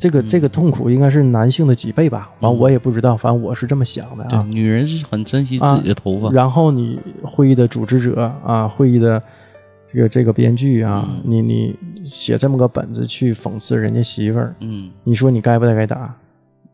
[0.00, 2.30] 这个嗯这个痛苦应该是男性的几倍吧？
[2.40, 4.46] 完，嗯我也不知道，反正我是这么想的对，啊。
[4.48, 6.30] 女人是很珍惜自己的头发。
[6.30, 9.22] 然后你会议的组织者啊，会议的
[9.86, 16.16] 这个这个编剧啊，嗯你你写这么个本子去讽刺人家媳妇儿，嗯，你说你该不该打？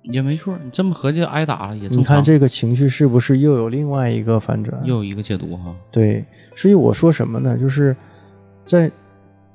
[0.02, 2.22] 也没错，你这么合计挨打了也你看。
[2.22, 4.80] 这个情绪是不是又有另外一个反转？
[4.84, 5.74] 又有一个解读哈。
[5.90, 7.58] 对，所以我说什么呢？
[7.58, 7.96] 就是
[8.64, 8.88] 在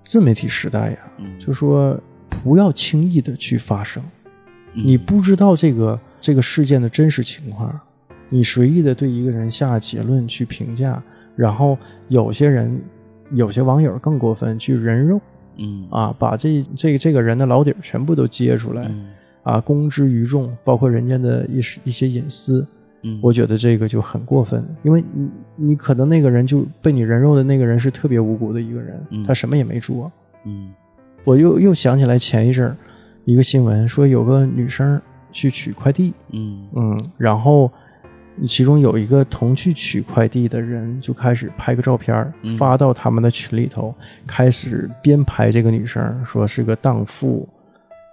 [0.03, 1.97] 自媒体时代呀，嗯，就说
[2.43, 4.03] 不要轻易的去发声，
[4.73, 4.83] 嗯。
[4.85, 7.79] 你不知道这个这个事件的真实情况，
[8.29, 11.01] 你随意的对一个人下结论去评价，
[11.35, 11.77] 然后
[12.07, 12.81] 有些人
[13.31, 15.19] 有些网友更过分去人肉
[15.57, 15.87] 嗯。
[15.89, 19.09] 啊，把这这这个人的老底儿全部都揭出来嗯。
[19.43, 22.65] 啊，公之于众，包括人家的一一些隐私。
[23.03, 29.23] 嗯，我觉得这个就很过分，因为你你可能那个人就被你人肉的那个人是特别无辜的一个人，嗯。
[29.23, 30.11] 他什么也没做。
[30.45, 30.71] 嗯
[31.23, 32.75] 我又又想起来前一阵儿
[33.25, 34.99] 一个新闻，说有个女生
[35.31, 36.67] 去取快递，嗯。
[36.75, 37.71] 嗯，然后
[38.45, 42.57] 其中有一个同去取快递的人就开始拍个照片嗯。
[42.57, 43.93] 发到他们的群里头，
[44.25, 47.47] 开始编排这个女生，说是个荡妇，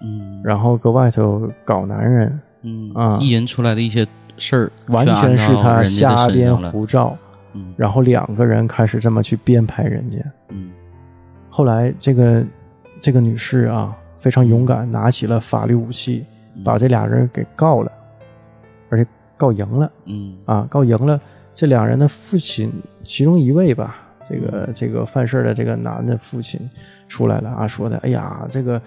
[0.03, 3.19] 嗯，然后搁外头搞男人，嗯啊。
[3.21, 6.55] 艺人出来的一些事儿，完全是他瞎编。
[6.71, 7.17] 胡造。
[7.55, 10.19] 嗯然后两个人开始这么去编排人家。
[10.51, 10.71] 嗯。
[11.49, 12.45] 后来这个
[13.01, 16.25] 这个女士啊，非常勇敢，拿起了法律武器，
[16.65, 17.93] 把这俩人给告了，
[18.91, 19.93] 而且告赢了。
[20.07, 20.37] 嗯。
[20.45, 21.21] 啊，告赢了。
[21.55, 26.61] 这两人的父亲其中一位吧，这个这个犯事儿的这个男的父亲
[27.09, 28.81] 出来了啊，说的，哎呀，这个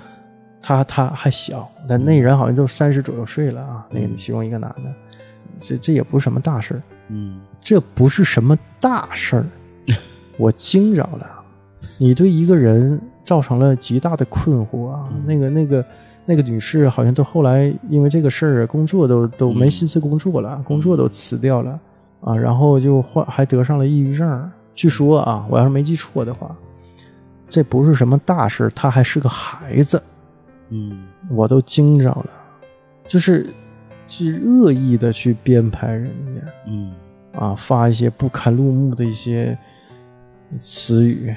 [0.62, 4.94] 他他还小，但那人好像都三十左右岁了啊，那个嗯其中一个男的，
[5.60, 7.42] 这这也不是什么大事儿，嗯。
[7.60, 9.46] 这不是什么大事儿，
[10.40, 11.30] 我惊着了。
[12.00, 13.00] 你对一个人
[13.32, 15.08] 造成了极大的困惑啊！
[15.10, 15.24] 嗯。
[15.26, 15.86] 那个、那个、
[16.26, 21.80] 那个女士好像都后来因为这个事儿，工作都都没嗯心思工作了，工作都辞掉了
[22.20, 24.52] 啊，然后就患还得上了抑郁症。
[24.76, 26.54] 据说啊，我要是没记错的话，
[27.48, 30.04] 这不是什么大事儿，他还是个孩子，
[30.68, 31.06] 嗯。
[31.30, 32.30] 我都惊着了，
[33.08, 33.48] 就是
[34.10, 36.42] 去恶意的去编排人家。
[36.68, 36.92] 嗯。
[37.34, 39.58] 啊，发一些不堪入目的一些
[40.60, 41.34] 词语，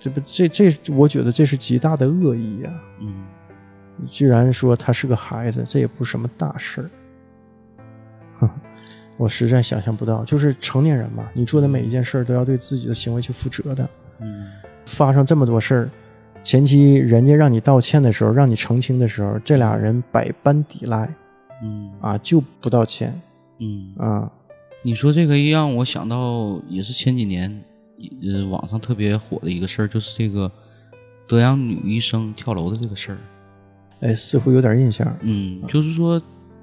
[0.00, 3.26] 这不这这，我觉得这是极大的恶意呀、嗯
[4.02, 6.90] 你居然说他是个孩子，这也不是什么大事儿。
[8.38, 8.50] 哼，
[9.18, 13.86] 我实在想象不到，就是成年人嘛，你做的每一件事儿都要对自己的行为去负责的。
[14.20, 14.48] 嗯
[14.86, 15.90] 发生这么多事儿，
[16.42, 21.14] 前期人家让你道歉的时候，让你澄清的时候，这俩人百般抵赖
[21.62, 23.20] 嗯啊，就不道歉
[23.58, 24.32] 嗯，啊。
[24.82, 27.62] 你说这个让我想到，也是前几年
[28.22, 30.50] 呃网上特别火的一个事儿，就是这个
[31.28, 33.18] 德阳女医生跳楼的这个事儿。
[34.00, 35.16] 哎，似乎有点印象。
[35.20, 36.20] 嗯，就是说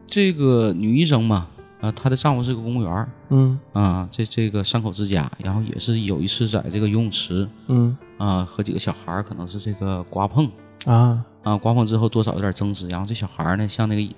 [0.08, 1.48] 这个女医生嘛，
[1.82, 3.10] 啊，她的丈夫是个公务员儿。
[3.30, 3.60] 嗯。
[3.74, 7.96] 啊，这这个三口之家，然后也是有一次在这个游泳池嗯。
[8.18, 10.50] 啊和几个小孩儿可能是这个刮碰。
[10.86, 11.24] 啊。
[11.44, 14.16] 啊，刮碰之后多少有点争执，然后这小孩儿呢向那个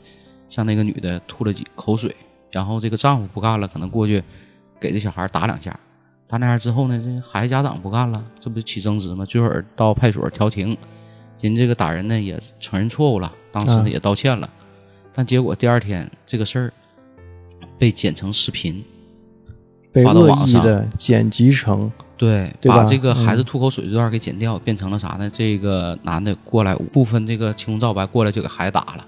[0.48, 2.16] 向那个女的吐了几口水，
[2.52, 4.24] 然后这个丈夫不干了，可能过去
[4.80, 5.78] 给这小孩打两下，
[6.30, 9.26] 打那样之后呢，这孩子家长不干了，这不起争执吗？
[9.26, 10.78] 最后到派出所调停，
[11.42, 14.48] 人这个打人呢也承认错误了，当时呢啊也道歉了，
[15.12, 16.74] 但结果第二天这个事儿
[17.80, 18.86] 被剪成视频，
[20.04, 25.28] 发到网上剪辑成对，对把这个孩子嗯吐口水这段给剪掉，变成了啥呢？
[25.34, 29.06] 这个男的过来不分这个青红皂白过来就给孩子打了，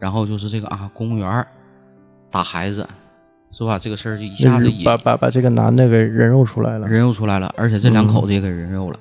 [0.00, 1.46] 然后就是这个啊，公务员
[2.28, 2.84] 打孩子，
[3.52, 3.78] 是吧？
[3.78, 6.86] 这个事儿就一下子也把把把这个男的给人肉出来了。
[6.86, 8.96] 人肉出来了，而且这两嗯口子也给人肉了，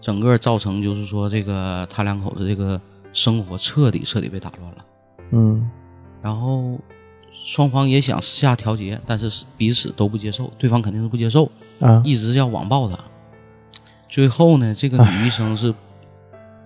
[0.00, 2.80] 整个造成就是说这个他两口子这个
[3.12, 4.84] 生活彻底彻底被打乱了。
[5.30, 5.70] 嗯
[6.20, 6.78] 然后
[7.44, 12.98] 双方也想私下调节，但是彼此都不接受，对方肯定是不接受，啊一直要网暴他。
[14.08, 15.72] 最后呢，这个女医生是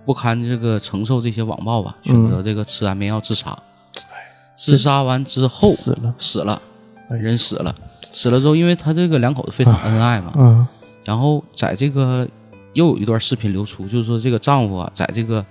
[0.05, 3.55] 不堪这个承受这些网暴吧，选择这个吃安眠药自杀。
[4.55, 6.15] 自杀完之后死了。
[6.17, 6.70] 死了，哎
[7.19, 10.67] 人死了，死了之后，因为他这个两口子非常恩爱嘛，嗯。
[11.03, 12.27] 然后在这个
[12.73, 15.43] 又有一段视频流出，就是说这个丈夫啊，在这个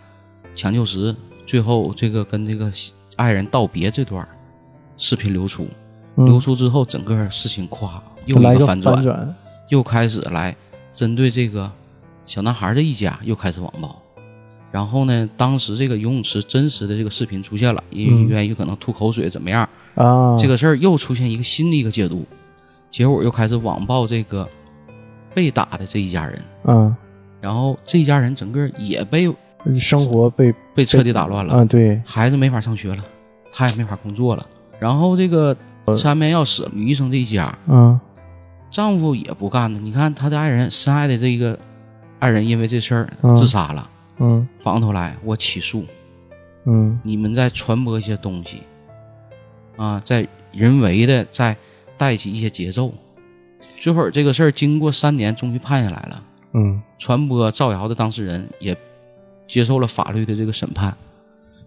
[0.55, 1.15] 抢救时，
[1.47, 2.71] 最后这个跟这个
[3.17, 4.27] 爱人道别这段
[4.97, 5.67] 视频流出，
[6.17, 7.91] 嗯，流出之后，整个事情咵
[8.27, 9.35] 又来个反转，
[9.69, 10.55] 又开始来
[10.93, 11.71] 针对这个
[12.27, 14.01] 小男孩的一家又开始网暴。
[14.71, 18.29] 然后呢，当时这个游泳池真实的这个视频出现了，因为嗯。
[18.29, 22.25] 愿意可能吐口水怎么样，啊，这个事儿又出现一个新的一个解读，
[22.91, 24.49] 结果又开始网暴这个
[25.35, 26.97] 被打的这一家人，嗯，
[27.41, 29.33] 然后这一家人整个也被
[29.73, 33.05] 生活被被彻底打乱了，嗯，对，孩子没法上学了，
[33.53, 34.47] 他也没法工作了，
[34.79, 35.57] 然后这个
[35.97, 37.59] 吃安眠药死了，女医生这一家。
[37.67, 37.99] 嗯。
[38.71, 41.59] 丈夫也不干了，你看他的爱人深爱的这个
[42.21, 43.35] 爱人因为这事儿嗯。
[43.35, 44.47] 自杀了，嗯。
[44.61, 45.85] 反过头来我起诉。
[46.67, 46.97] 嗯。
[47.03, 48.63] 你们在传播一些东西
[49.81, 51.57] 啊，在人为的在
[51.97, 52.93] 带起一些节奏。
[53.79, 56.23] 最后这个事儿经过三年，终于判下来了。
[56.53, 58.77] 嗯传播造谣的当事人也
[59.49, 60.95] 接受了法律的这个审判，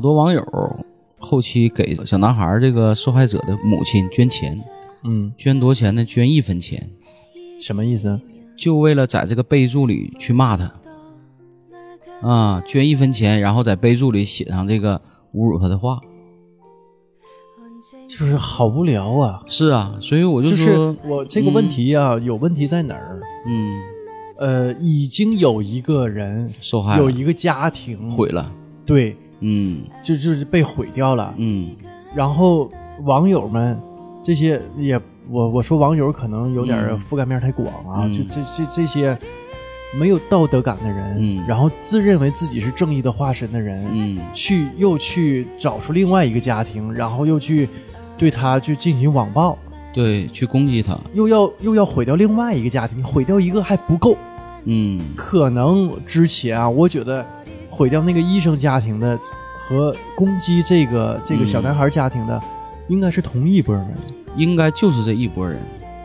[0.07, 0.41] 多网友
[1.19, 4.57] 后期给小男孩这个受害者的母亲捐钱，
[5.03, 6.05] 嗯，捐多少钱呢？
[6.05, 6.89] 捐一分钱，
[7.61, 8.21] 什么意思？
[8.57, 10.73] 就为了在这个备注里去骂他
[12.23, 15.01] 啊，捐一分钱，然后在备注里写上这个
[15.35, 16.01] 侮辱他的话。
[18.09, 19.43] 就是好无聊啊！
[19.47, 23.21] 是啊，所以我就就是说，我这个问题啊，有问题在哪儿？
[23.47, 23.81] 嗯，
[24.39, 28.53] 呃，已经有一个人受害有一个家庭毁，了，
[28.85, 29.17] 对，
[29.47, 29.83] 嗯。
[30.03, 31.33] 就就是被毁掉了。
[31.37, 31.71] 嗯。
[32.15, 32.71] 然后
[33.05, 33.79] 网友们
[34.23, 37.01] 这些也，我我说网友可能有点嗯。
[37.09, 38.15] 覆盖面太广啊，嗯。
[38.15, 39.17] 就这这这些
[39.95, 41.45] 没有道德感的人，嗯。
[41.47, 44.19] 然后自认为自己是正义的化身的人，嗯。
[44.33, 47.69] 去又去找出另外一个家庭，然后又去
[48.19, 49.57] 对他去进行网暴，
[49.95, 54.17] 对，去攻击他，又要又要毁掉另外一个家庭，毁掉一个还不够，
[54.65, 55.01] 嗯。
[55.15, 57.25] 可能之前啊，我觉得
[57.77, 59.19] 毁掉那个医生家庭的
[59.69, 62.41] 和攻击这个这个小男孩家庭的，
[62.89, 63.87] 应该是同一拨人。
[64.35, 65.59] 应该就是这一拨人，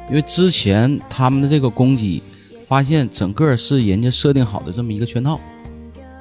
[0.10, 2.22] 因为之前他们的这个攻击，
[2.66, 5.40] 发现整个是人家设定好的这么一个圈套，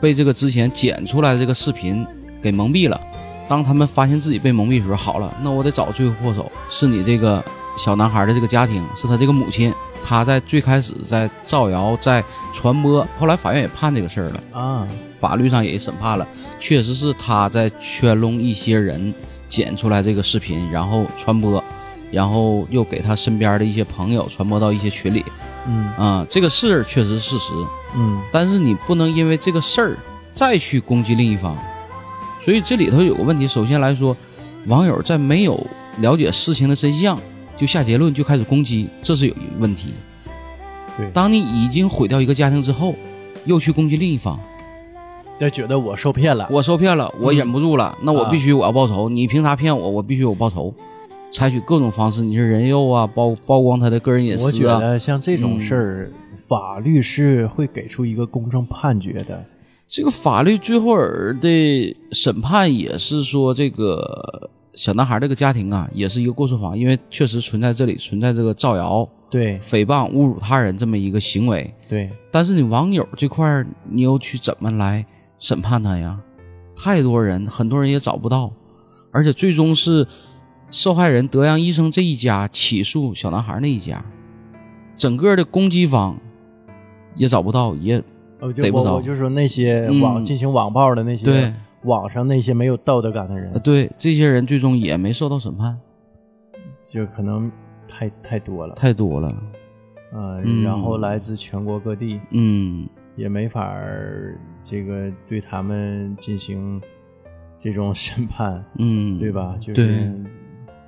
[0.01, 2.07] 被这个之前剪出来的这个视频
[2.43, 3.01] 给蒙蔽了。
[3.49, 7.45] 当他们发现自己被蒙蔽的时候，好了，那我得找罪魁祸首，是你这个
[7.77, 9.73] 小男孩的这个家庭，是他这个母亲，
[10.05, 14.43] 他在最开始在造谣，在传播，后来法院也判这个事儿了。
[14.53, 14.89] 啊，
[15.21, 16.27] 法律上也审判了，
[16.59, 19.15] 确实是他在圈拢一些人
[19.49, 21.63] 剪出来这个视频，然后传播，
[22.11, 25.25] 然后又给他身边的一些朋友传播到一些群里
[25.67, 27.53] 嗯啊、这个事儿确实是事实，
[27.95, 29.99] 嗯但是你不能因为这个事儿
[30.33, 31.55] 再去攻击另一方，
[32.41, 33.47] 所以这里头有个问题。
[33.47, 34.17] 首先来说，
[34.67, 35.65] 网友在没有
[35.99, 37.19] 了解事情的真相
[37.59, 39.93] 就下结论就开始攻击，这是有一个问题。
[40.97, 42.95] 对当你已经毁掉一个家庭之后，
[43.45, 44.41] 又去攻击另一方，
[45.41, 46.47] 就觉得我受骗了。
[46.51, 49.09] 我受骗了，我忍不住了，那我必须我要报仇。
[49.09, 49.89] 你凭啥骗我？
[49.89, 50.73] 我必须我报仇，
[51.33, 54.87] 采取各种方式，你是人肉啊，曝曝光他的个人隐私啊我觉。
[54.87, 56.13] 得像这种事儿，
[56.47, 59.43] 法律是会给出一个公正判决的。
[59.87, 71.73] 这个法律最后儿的审判也是说，这个小男孩这个家庭啊，也是一个过错方，因为确实存在这里存在这个造谣、对诽谤、侮辱他人这么一个行为。
[71.89, 75.05] 对，但是你网友这块儿，你又去怎么来
[75.41, 76.21] 审判他呀？
[76.77, 78.53] 太多人，很多人也找不到，
[79.11, 80.07] 而且最终是
[80.71, 84.05] 受害人德阳医生这一家起诉小男孩那一家，
[84.97, 86.17] 整个的攻击方
[87.17, 87.99] 也找不到，也
[88.55, 89.03] 逮不着。
[89.03, 90.01] 就说那些嗯。
[90.01, 91.53] 网、进行网暴的那些，对。
[91.85, 93.53] 网上那些没有道德感的人。
[93.55, 95.79] 呃，对这些人最终也没受到审判，
[96.85, 97.51] 就可能
[97.89, 98.75] 太太多了。
[98.75, 99.29] 太多了。
[100.13, 100.63] 呃，嗯。
[100.63, 102.87] 然后来自全国各地，嗯，
[103.21, 106.81] 也没法儿这个对他们进行
[107.59, 109.55] 这种 审判，嗯，对吧？
[109.61, 110.13] 就是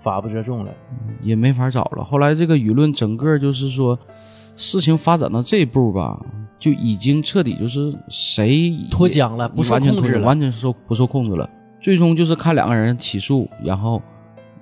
[0.01, 0.73] 法不责众了。
[1.21, 2.03] 也没法找了。
[2.03, 3.99] 后来这个舆论整个就是说，
[4.57, 6.19] 事情发展到这一步吧，
[6.59, 11.49] 就已经彻底就是谁脱缰了不受控制了完全受不受控制了。
[11.81, 14.01] 最终就是看两个人起诉，然后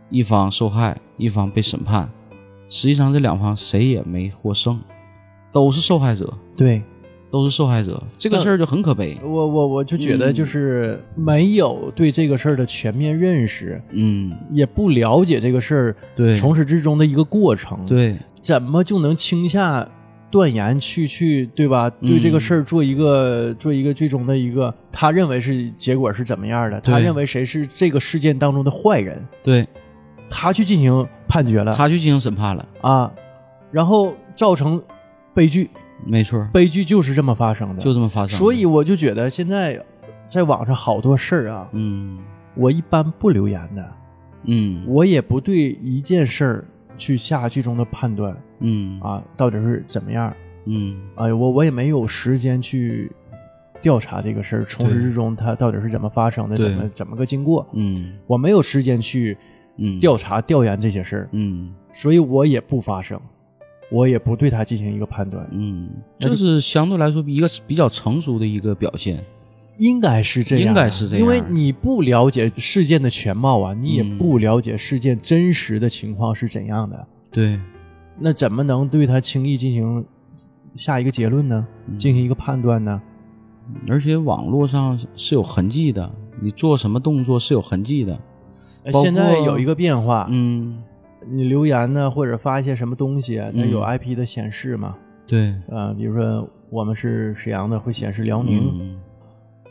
[0.08, 2.10] 一方受害，一方被审判。
[2.68, 4.80] 实际上这两方谁也没获胜，
[5.52, 6.82] 都是受害者，对
[7.30, 8.02] 都是受害者。
[8.18, 9.16] 这个事儿就很可悲。
[9.22, 10.34] 我我我就觉得嗯。
[10.34, 19.88] 就是没有对这个事儿的全面认识，嗯，也不了解这个事儿对，从始至终的一个过程，，对，怎么就能轻下
[20.30, 21.90] 断言去去对吧？
[22.00, 22.10] 嗯。
[22.10, 26.80] 对这个事儿做一个做一个最终的一个，他认为是结果是怎么样的？
[26.80, 29.66] 他认为谁是这个事件当中的坏人，对。
[30.32, 31.72] 他去进行判决了。
[31.72, 33.12] 他去进行审判了，啊，
[33.72, 34.80] 然后造成
[35.34, 35.68] 悲剧，
[36.06, 37.82] 没错，悲剧就是这么发生的。
[37.82, 38.36] 就这么发生的。
[38.36, 39.80] 所以我就觉得现在
[40.28, 42.18] 在网上好多事儿啊，嗯。
[42.56, 43.92] 我一般不留言的，
[44.44, 44.84] 嗯。
[44.86, 46.64] 我也不对一件事儿
[46.98, 49.00] 去下最终的判断嗯。
[49.00, 50.34] 啊，到底是怎么样。
[50.64, 51.00] 嗯。
[51.14, 53.10] 哎，我我也没有时间去
[53.80, 58.12] 调查这个事儿，从始至终它到底是怎么发生的，怎么怎么个经过，嗯。
[58.26, 59.36] 我没有时间去
[59.76, 60.00] 嗯。
[60.00, 61.72] 调查调研这些事儿，嗯。
[61.92, 63.20] 所以我也不发声，
[63.90, 65.88] 我也不对他进行一个判断，嗯，
[66.18, 69.24] 这是相对来说一个比较成熟的一个表现。
[69.78, 77.58] 应该是这样，应该是这样因为你不了解事件的全貌啊，你也嗯不了解事件真实的情况是怎样的，对，
[78.18, 80.04] 那怎么能对他轻易进行
[80.76, 81.66] 下一个结论呢？
[81.88, 83.00] 嗯进行一个判断呢？
[83.88, 86.12] 而且网络上是有痕迹的，
[86.42, 88.20] 你做什么动作是有痕迹的。
[88.82, 90.82] 呃现在有一个变化，嗯，
[91.28, 94.96] 你留言呢，或者发一些什么东西啊，它嗯有 IP 的显示嘛？
[95.26, 99.00] 对，呃，比如说我们是沈阳的，会显示辽宁，嗯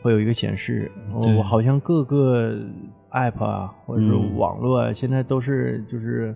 [0.01, 0.91] 会有一个显示。
[1.13, 2.57] 我我好像各个
[3.11, 6.33] app 啊，或者是嗯网络啊，现在都是就是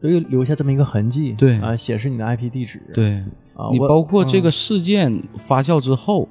[0.00, 2.82] 都有留下这么一个痕迹，对啊，显示你的 IP 地址。
[2.92, 3.14] 对，
[3.54, 6.28] 啊，包括这个嗯事件发酵之后，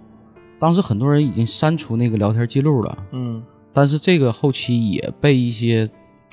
[0.60, 3.42] 当时很多人已经删除那个聊天记录了，嗯
[3.74, 5.90] 但是这个后期也被一些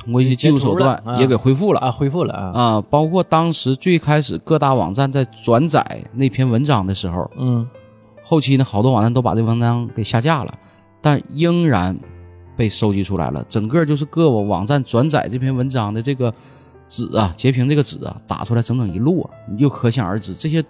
[0.06, 7.68] 通过一些技术手段也给恢复了啊恢复了啊，啊，包括当时最开始各大网站在转载那篇文章的时候，嗯。
[8.28, 10.52] 后期呢好多网站都把这文章给下架了，
[11.00, 11.96] 但仍然
[12.56, 13.44] 被收集出来了。
[13.48, 16.34] 整个就是各网站转载这篇文章的这个
[16.88, 20.64] 纸啊，截屏这个纸啊，打出来整整一摞，你就可想而知，这些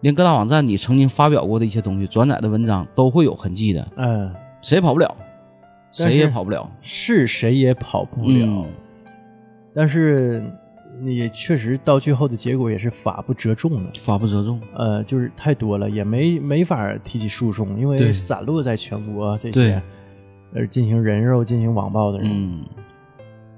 [0.00, 5.12] 连各大网站你曾经发表过的一些东西，转载的文章都会有痕迹的，嗯，谁也跑不了，
[6.04, 6.70] 谁也跑不了。
[6.80, 8.46] 是谁也跑不了。
[8.46, 8.66] 嗯
[9.74, 10.42] 但是
[11.02, 19.82] 也确实到最后的结果也是法不责众的，法不责众，呃，就是太多了，也没没法提起诉讼，因为散落在全国这些，
[20.54, 22.26] 呃，进行人肉、进行网暴的人。
[22.32, 22.64] 嗯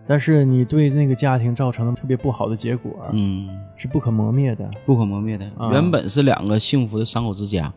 [0.05, 4.69] 但是你对那个家庭造成的特别不好的结果，嗯，是不可磨灭的。
[4.85, 5.45] 不可磨灭的。
[5.57, 7.73] 啊原本是两个幸福的三口之家，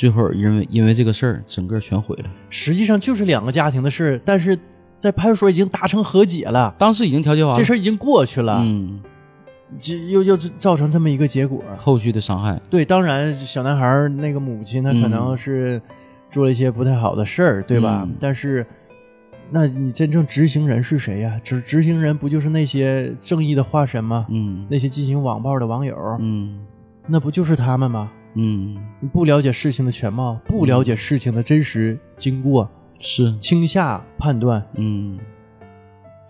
[0.00, 2.30] 最后因为因为这个事儿，整个全毁了。
[2.48, 4.58] 实际上就是两个家庭的事儿，但是
[4.98, 8.98] 在派出所已经达成和解了，当时已经调解完了，这事儿已经过去了，嗯，
[9.78, 11.62] 就又又造成这么一个结果。
[11.76, 15.78] 后续的伤害，对，当然小男孩那个母亲，她可能是
[16.30, 18.06] 做了一些不太好的事儿，对吧？
[18.08, 18.66] 嗯但是，
[19.50, 24.24] 那你真正执行人是谁呀、执执行人不就是那些正义的化身吗？
[24.30, 26.58] 嗯那些进行网暴的网友，嗯
[27.06, 28.10] 那不就是他们吗？
[28.34, 32.68] 嗯，你不了解事情的全貌，不了解事情的真实经过，
[32.98, 35.18] 是，轻下判断，嗯。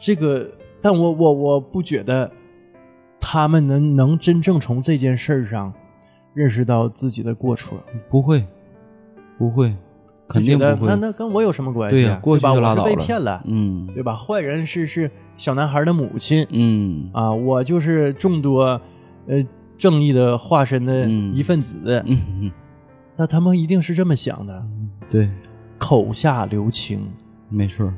[0.02, 0.48] 这个，
[0.80, 2.30] 但我我我不觉得
[3.20, 5.70] 他们能能真正从这件事儿上
[6.32, 7.78] 认识到自己的过错。
[8.08, 8.46] 不会，
[9.36, 9.76] 不会，
[10.26, 10.86] 肯定不会。
[10.86, 12.00] 那那跟我有什么关系、啊？
[12.00, 13.86] 对呀过去就拉倒了被骗了，嗯。
[13.92, 14.14] 对吧？
[14.16, 16.46] 坏人是是小男孩的母亲。
[16.48, 17.10] 嗯。
[17.12, 18.80] 啊，我就是众多
[19.26, 19.46] 呃
[19.80, 21.34] 正义的化身的嗯。
[21.34, 22.02] 一份子。
[22.06, 22.52] 嗯嗯，
[23.16, 24.64] 那他们一定是这么想的，
[25.08, 25.30] 对，
[25.78, 27.10] 口下留情。
[27.48, 27.92] 没错，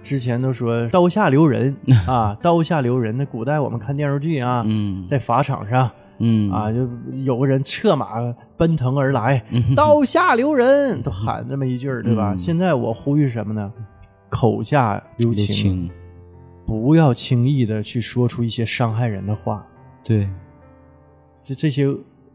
[0.00, 1.76] 之前都说刀下留人。
[2.06, 3.16] 啊，刀下留人。
[3.16, 5.06] 那古代我们看电视剧啊，嗯。
[5.06, 6.50] 在法场上嗯。
[6.50, 6.88] 啊，就
[7.24, 9.74] 有个人策马奔腾而来，嗯。
[9.76, 12.32] 刀下留人，都喊这么一句儿，对吧？
[12.34, 12.36] 嗯。
[12.36, 13.72] 现在我呼吁什么呢？
[14.30, 15.90] 口下留留，情，
[16.66, 19.66] 不要轻易的去说出一些伤害人的话。
[20.04, 20.28] 对，
[21.48, 21.86] 这这些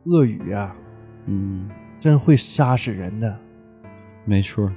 [0.06, 0.76] 恶语啊，
[1.28, 3.38] 嗯，真会杀死人的。
[4.26, 4.72] 没错，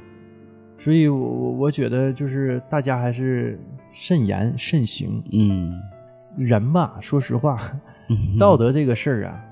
[0.77, 3.59] 所以我，我我觉得就是大家还是
[3.91, 5.23] 慎言慎行。
[5.33, 5.73] 嗯
[6.37, 7.59] 人吧，说实话，
[8.11, 9.45] 嗯，道德这个事儿啊，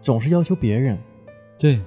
[0.00, 0.98] 总是要求别人，
[1.58, 1.82] 对，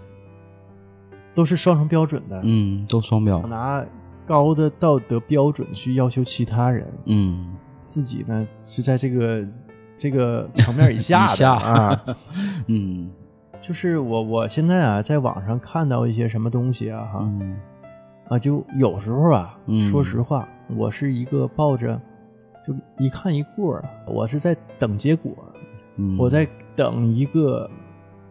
[1.33, 2.39] 都是双重标准的。
[2.43, 3.83] 嗯，都双标，拿
[4.27, 7.55] 高的道德标准去要求其他人，嗯，
[7.87, 9.43] 自己呢是在这个
[10.01, 12.03] 这个层面以下的 啊。
[12.65, 13.11] 嗯。
[13.61, 17.55] 就是我我现在啊，在网上看到一些什么东西啊，哈、嗯。
[18.27, 19.87] 啊，就有时候啊，嗯。
[19.91, 22.01] 说实话，我是一个抱着
[22.65, 25.31] 就一看一过，我是在等结果，
[25.97, 27.69] 嗯，我在等一个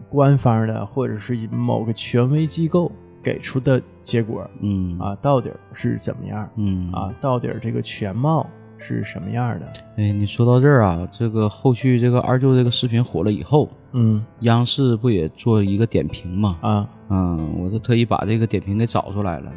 [0.08, 2.90] 官方的或者是某个权威机构
[3.22, 4.98] 给出的结果嗯。
[4.98, 6.90] 啊，到底是怎么样嗯。
[6.90, 7.14] 啊？
[7.20, 8.44] 到底这个全貌
[8.80, 9.72] 是什么样的？
[9.96, 16.58] 哎，你说到这儿啊，这个后续这个二舅这个视频火了以后，嗯央视不也做一个点评嘛？
[16.62, 19.52] 啊，嗯，我就特意把这个点评给找出来了。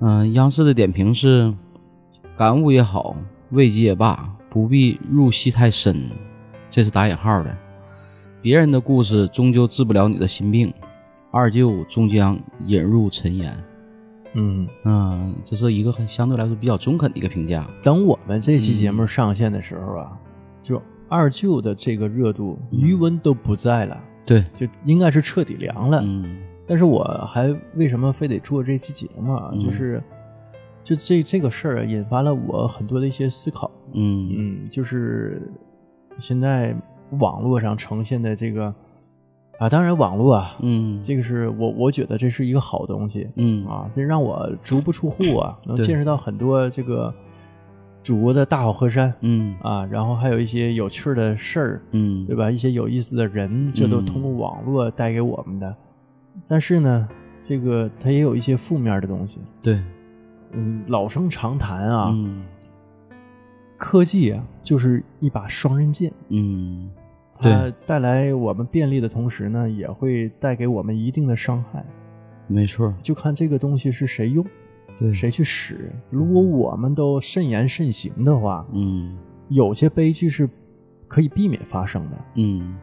[0.00, 1.54] 嗯，央视的点评是：
[2.36, 3.14] 感悟也好，
[3.50, 6.10] 慰藉也罢，不必入戏太深，
[6.68, 7.56] 这是打引号的。
[8.42, 10.72] 别人的故事终究治不了你的心病，
[11.30, 13.54] 二舅终将引入尘烟。
[14.34, 14.68] 嗯。
[14.84, 17.68] 嗯，这是一个很相对来说比较中肯的一个评价。
[17.82, 20.18] 等我们这期节目上线的时候啊，
[20.60, 26.00] 就二舅的这个热度余温都不在了，对，就应该是彻底凉了。
[26.04, 29.50] 嗯但是我还为什么非得做这期节目啊？
[29.52, 30.02] 嗯就是
[30.84, 33.68] 就这这个事儿啊，引发了我很多的一些思考。
[33.92, 35.50] 嗯嗯，就是
[36.20, 36.72] 现在
[37.18, 38.72] 网络上呈现的这个
[39.60, 43.28] 啊，当然网络啊，嗯这个是我我觉得这是一个好东西。
[43.36, 47.12] 嗯啊，这让我足不出户啊，能见识到很多这个
[48.02, 52.50] 祖国的大好河山嗯啊，然后还有一些有趣的事儿，嗯，对吧？
[52.50, 55.76] 一些有意思的人，这都嗯通过网络带给我们的。
[56.48, 57.06] 但是呢，
[57.42, 59.40] 这个它也有一些负面的东西。
[59.62, 59.78] 对
[60.52, 62.42] 嗯，老生常谈啊，嗯
[63.76, 66.90] 科技啊就是一把双刃剑，嗯
[67.40, 71.84] 它对带来我们便利的同时呢，也会带给我们一定的伤害。
[72.46, 74.44] 没错，就看这个东西是谁用。
[74.98, 75.90] 对谁去使？
[76.10, 79.16] 如果我们都慎言慎行的话，嗯
[79.48, 80.48] 有些悲剧是
[81.08, 82.76] 可以避免发生的，嗯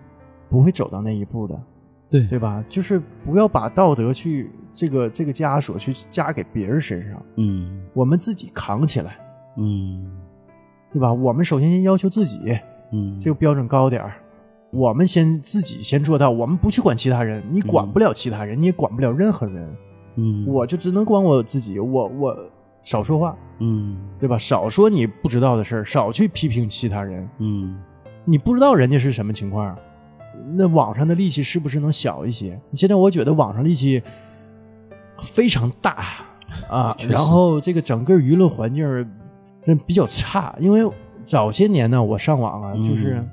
[0.49, 1.61] 不会走到那一步的，
[2.09, 2.63] 对对吧？
[2.67, 9.19] 就是不要把道德去这个这个枷锁去加给别人身上，嗯我们自己扛起来，
[9.57, 10.09] 嗯
[10.89, 11.13] 对吧？
[11.13, 12.39] 我们首先先要求自己
[12.93, 14.13] 嗯这个标准高点儿，
[14.71, 19.75] 我们先自己先做到，我们不去管其他人，你管不了其他人，你也管不了任何人，
[20.15, 22.37] 嗯我就只能管我自己，我我
[22.81, 24.37] 少说话，嗯对吧？
[24.37, 27.27] 少说你不知道的事儿，少去批评其他人。
[27.39, 27.77] 嗯
[28.25, 29.73] 你不知道人家是什么情况，
[30.55, 32.59] 那网上的戾气是不是能小一些？
[32.73, 34.03] 现在我觉得网上戾气
[35.17, 36.25] 非常大
[36.69, 38.85] 啊， 然后这个整个舆论环境
[39.85, 40.53] 比较差。
[40.59, 40.89] 因为
[41.23, 43.25] 早些年呢，我上网啊，嗯就是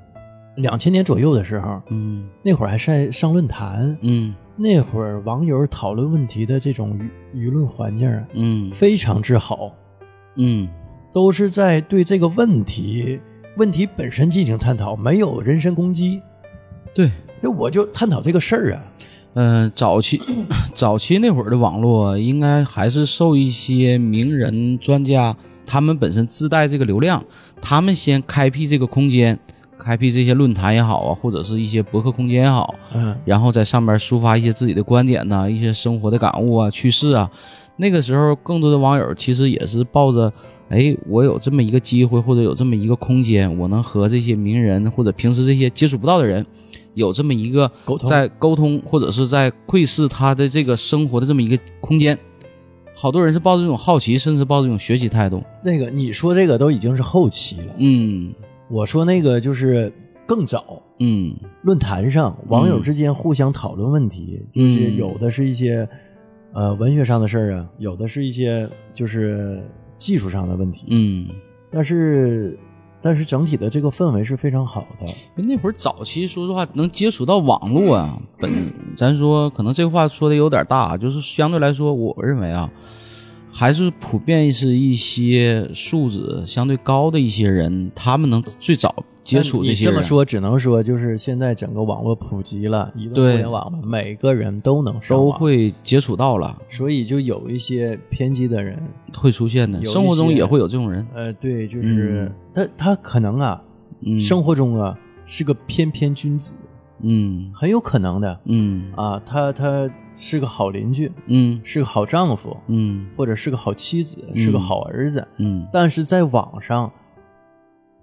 [0.56, 6.98] 两千年左右的时候，嗯那会儿还在上论坛，嗯那会儿网友讨论问题的这种
[7.34, 9.72] 舆舆论环境啊，嗯非常之好。
[10.36, 10.68] 嗯
[11.12, 13.20] 都是在对这个问题
[13.56, 16.20] 问题本身进行探讨，没有人身攻击。
[16.92, 17.10] 对。
[17.40, 18.82] 那我就探讨这个事儿啊，
[19.34, 20.18] 嗯，早期
[20.74, 25.36] 早期那会儿的网络，应该还是受一些名人专家，
[25.66, 27.22] 他们本身自带这个流量，
[27.60, 29.38] 他们先开辟这个空间，
[29.84, 37.30] 开辟这些论坛也好啊，或者是一些博客空间也好，嗯然后在上面抒发一些自己的观点呐、一些生活的感悟啊、趣事啊。
[37.76, 40.32] 那个时候，更多的网友其实也是抱着，
[40.68, 46.46] 哎，我有这么一个机会，或者有这么一个空间，我能和这些名人或者平时这些接触不到的人，
[46.94, 52.16] 有这么一个沟通在沟通或者是在窥视他的这个生活的这么一个空间。
[52.96, 55.42] 好多人是抱着这种好奇，甚至抱着这种学习态度。
[55.64, 58.32] 那个你说这个都已经是后期了，嗯
[58.68, 59.92] 我说那个就是
[60.26, 60.80] 更早。
[61.00, 65.86] 嗯论坛上网友之间互相讨论问题，嗯就是有的是一些
[66.52, 69.60] 呃文学上的事儿啊，有的是一些就是
[69.96, 71.28] 技术上的问题，嗯。
[71.70, 72.56] 但是
[73.02, 75.12] 但是整体的这个氛围是非常好的。
[75.34, 82.70] 那会儿早期，说实话，能接触到网络啊，本咱说可能这话说的有点大，就是相对来说，我认为啊，
[83.56, 88.92] 还是普遍是一些素质相对高的一些人，他们能最早
[89.22, 89.94] 接触这些人。
[89.94, 98.76] 这么说，只能说就是现在整个网络普及了，移动互联网了，每个人都能都，会接触到了，所以就有一些偏激的人，
[99.16, 101.06] 会出现的，生活中也会有这种人。
[101.14, 102.32] 呃，对，就是、嗯。
[102.52, 103.62] 他他可能啊，
[104.00, 106.54] 嗯，生活中啊是个翩翩君子，
[107.02, 107.52] 嗯。
[107.54, 108.40] 很有可能的。
[108.46, 108.92] 嗯。
[108.96, 111.60] 啊，他他是个好邻居，嗯。
[111.64, 113.06] 是个好丈夫，嗯。
[113.16, 115.66] 或者是个好妻子，是个好儿子，嗯。
[115.72, 116.90] 但是在网上，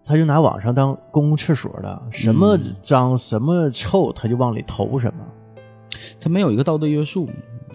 [0.03, 5.23] 他就拿网上当公共厕所了，什么嗯脏、什么臭，他就往里投什么。
[6.19, 7.29] 他没有一个道德约束，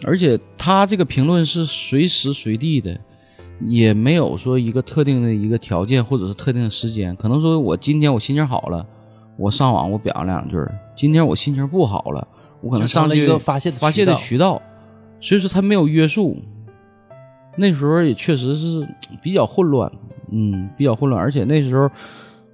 [0.05, 2.99] 而且他这个评论是随时随地的，
[3.61, 7.15] 也没有说一个特定的一个条件或者是特定的时间。
[7.17, 8.87] 可能说我今天我心情好了，
[9.37, 10.67] 我上网我表扬两句儿；
[10.97, 12.27] 今天我心情不好了，
[12.67, 14.61] 我可能上了一个发泄的发泄的渠渠道。
[15.21, 16.37] 所以说他没有约束。
[17.57, 18.87] 那时候也确实是
[19.23, 19.91] 比较混乱，
[20.31, 21.91] 嗯，比较混乱，而且那时候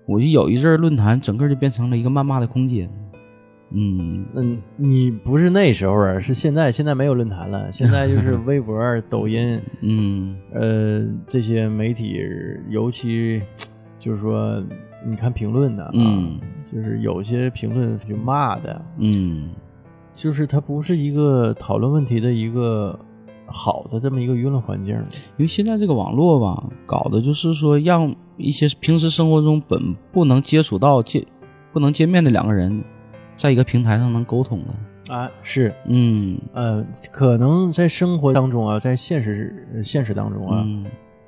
[0.07, 2.89] 我就有一阵儿论坛整个就变成了一个谩骂的空间。
[3.75, 12.21] 嗯嗯，你不是那时候啊，是现在，现在没有论坛了，现在就是 微博、抖音，嗯呃，这些媒体，
[12.69, 13.43] 尤其
[13.99, 14.63] 就是说，
[15.05, 16.39] 你看评论的啊，嗯
[16.73, 19.51] 就是有些评论就骂的，嗯
[20.15, 22.99] 就是它不是一个讨论问题的一个
[23.47, 24.95] 好的这么一个舆论环境。
[24.95, 31.25] 因为现在这个网络吧，搞的就是说让一些平时生活中本不能接触到、见
[31.73, 32.83] 不能见面的两个人，
[33.35, 35.15] 在一个平台上能沟通的。
[35.15, 40.87] 啊，是，嗯呃，可能在生活当中啊，在现实现实当中啊，嗯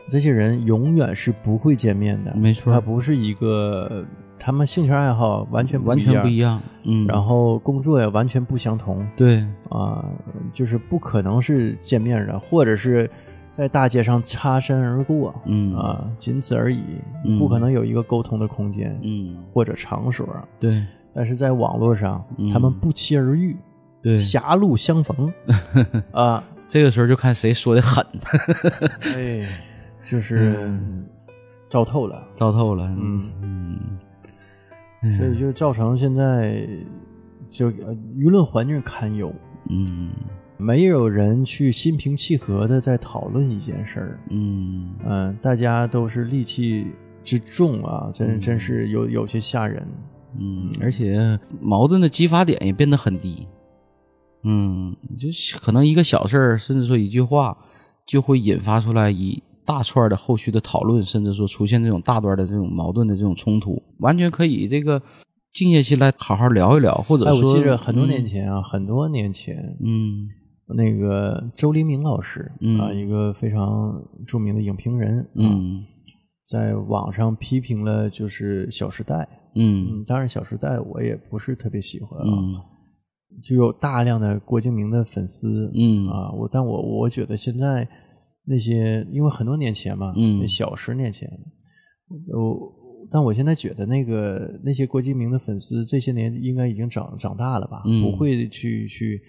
[0.09, 4.05] 这些人永远是不会见面的，没错他不是一个，
[4.39, 9.07] 他们兴趣爱好完全完全不一样，嗯，然后工作也完全不相同。
[9.17, 10.05] 对，啊，
[10.53, 13.09] 就是不可能是见面的，或者是
[13.51, 15.75] 在大街上擦身而过，嗯。
[15.77, 16.83] 啊，仅此而已，
[17.25, 17.39] 嗯。
[17.39, 19.37] 不可能有一个沟通的空间嗯。
[19.53, 20.29] 或者场所。
[20.61, 20.85] 对。
[21.15, 22.53] 但是在网络上，嗯。
[22.53, 23.57] 他们不期而遇，
[24.03, 25.33] 对，狭路相逢。
[26.13, 28.05] 啊，这个时候就看谁说的狠，
[29.17, 29.47] 哎，
[30.05, 31.07] 就是嗯。
[31.67, 32.23] 糟透了。
[32.35, 32.85] 糟透了。
[32.99, 33.19] 嗯
[35.05, 36.67] 嗯所以就造成现在
[37.45, 39.33] 就呃舆论环境堪忧，
[39.71, 40.11] 嗯。
[40.57, 44.95] 没有人去心平气和的在讨论一件事儿，嗯。
[45.05, 46.87] 嗯、大家都是戾气
[47.25, 49.85] 之重啊，真真是有有些吓人。
[50.39, 53.47] 嗯，而且矛盾的激发点也变得很低。
[54.45, 55.29] 嗯，就
[55.59, 57.59] 可能一个小事儿，甚至说一句话，
[58.07, 65.01] 就会引发出来一大串的后续的讨论，甚至说出现这种大段的这种矛盾的这种冲突，完全可以这个
[65.53, 70.29] 静下心来好好聊一聊，或者哎，说，我记得很多年嗯，前啊，很多年前，嗯
[70.77, 75.85] 那个周黎明老师、嗯啊，一个非常著名的影评人，啊，嗯
[76.47, 79.15] 在网上批评了就是《小时代》。
[79.57, 82.61] 嗯嗯，当然，《小时代》我也不是特别喜欢啊，嗯
[83.43, 87.87] 就有大量的郭敬明的粉丝，嗯啊，我但我我觉得现在
[88.47, 90.47] 那些，因为很多年前嘛，嗯。
[90.47, 91.29] 小十年前，
[92.33, 92.73] 我
[93.11, 98.03] 但我现在觉得那个那些郭敬明的粉丝这些年应该已经长长大了吧，嗯。
[98.03, 99.21] 不会去去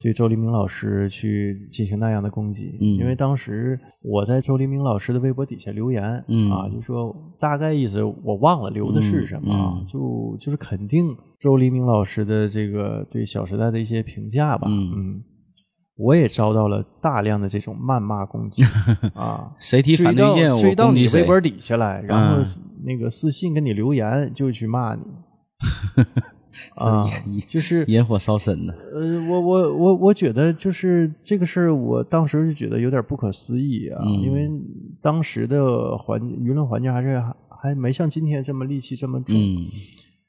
[0.00, 2.94] 对周黎明老师去进行那样的攻击，嗯。
[2.94, 14.90] 因为当时我在周黎明老师的微博底下留言，嗯啊，就说大概意思我忘了留的是什么，就就是肯定周黎明老师的这个对《小时代》的一些评价吧，嗯。
[14.96, 15.22] 嗯，
[16.00, 18.62] 我也遭到了大量的这种谩骂攻击
[19.14, 22.44] 啊，谁提反对意见，我追到你微博底下来，然后嗯
[22.84, 25.02] 那个私信跟你留言就去骂你
[26.76, 27.04] 啊，
[27.48, 28.72] 就是 引火烧身的。
[28.94, 34.50] 呃，我我我我觉得就是这个事儿，我当时就觉得有点不可思议啊，嗯因为
[35.02, 39.66] 当时的环舆论环境还是还还没像今天这么戾气这么重，嗯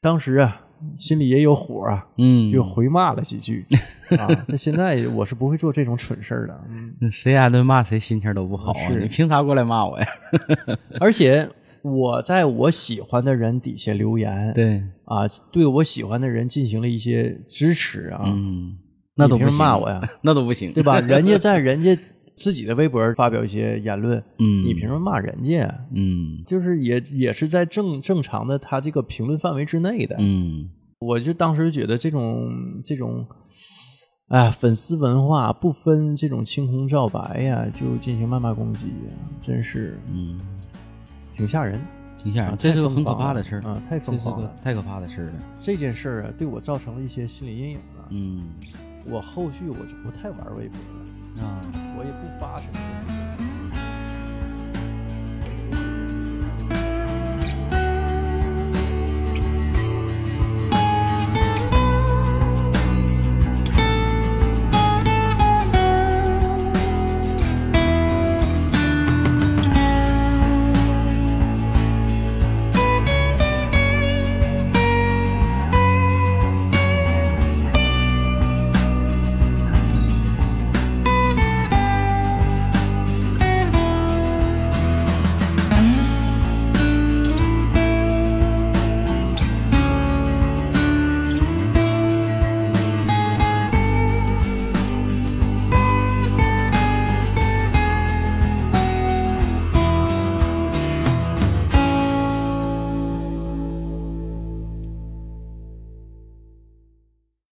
[0.01, 0.61] 当时啊
[0.97, 3.65] 心里也有火啊，嗯，就回骂了几句
[4.17, 4.27] 啊。
[4.47, 8.88] 那现在我是不会做这种蠢事儿的，嗯，那谁挨顿骂谁心情都不好啊！
[8.88, 10.07] 是你凭啥过来骂我呀？
[10.99, 11.47] 而且
[11.82, 18.77] 我在我喜欢的人底下留言，对，啊，对我喜欢的人进行了一些支持啊，嗯，
[19.15, 20.99] 那都不行骂我呀，那都不行，对吧？
[20.99, 21.97] 人家在人家
[22.41, 25.63] 自己的微博发表一些言论，嗯你凭什么骂人家？
[25.93, 30.15] 嗯就是也也是在正正常的他这个评论范围之内的。
[30.17, 30.67] 嗯
[30.99, 32.49] 我就当时觉得这种
[32.83, 33.25] 这种，
[34.29, 38.87] 哎，粉丝文化不分这种青红皂白呀，就进行谩骂攻击，
[39.41, 40.39] 真是嗯，
[41.31, 41.79] 挺吓人。
[42.17, 45.33] 挺吓人，啊这是个很可怕的事儿啊太疯狂了太可怕的事儿了。
[45.59, 48.05] 这件事儿啊，对我造成了一些心理阴影啊。
[48.11, 48.53] 嗯
[49.09, 51.61] 我后续我就不太玩微博了，啊，
[51.97, 53.11] 我也不发什么。